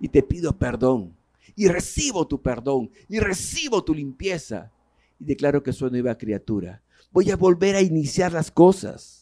[0.00, 1.16] Y te pido perdón.
[1.54, 2.90] Y recibo tu perdón.
[3.08, 4.72] Y recibo tu limpieza.
[5.20, 6.82] Y declaro que soy nueva criatura.
[7.12, 9.21] Voy a volver a iniciar las cosas.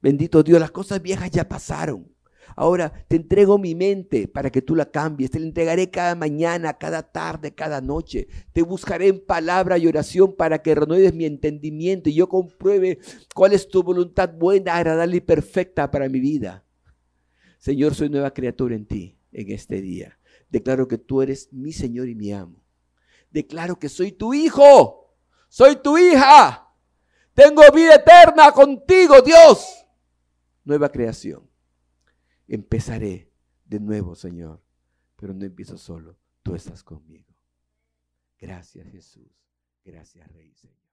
[0.00, 2.06] Bendito Dios, las cosas viejas ya pasaron.
[2.56, 5.30] Ahora te entrego mi mente para que tú la cambies.
[5.30, 8.26] Te la entregaré cada mañana, cada tarde, cada noche.
[8.52, 12.98] Te buscaré en palabra y oración para que renueves mi entendimiento y yo compruebe
[13.34, 16.64] cuál es tu voluntad buena, agradable y perfecta para mi vida.
[17.58, 20.18] Señor, soy nueva criatura en ti en este día.
[20.50, 22.64] Declaro que tú eres mi Señor y mi amo.
[23.30, 25.14] Declaro que soy tu hijo.
[25.48, 26.66] Soy tu hija.
[27.34, 29.77] Tengo vida eterna contigo, Dios.
[30.64, 31.48] Nueva creación
[32.46, 33.30] empezaré
[33.64, 34.62] de nuevo, Señor,
[35.16, 37.34] pero no empiezo solo, tú estás conmigo.
[38.38, 39.30] Gracias Jesús,
[39.84, 40.87] gracias Rey Señor.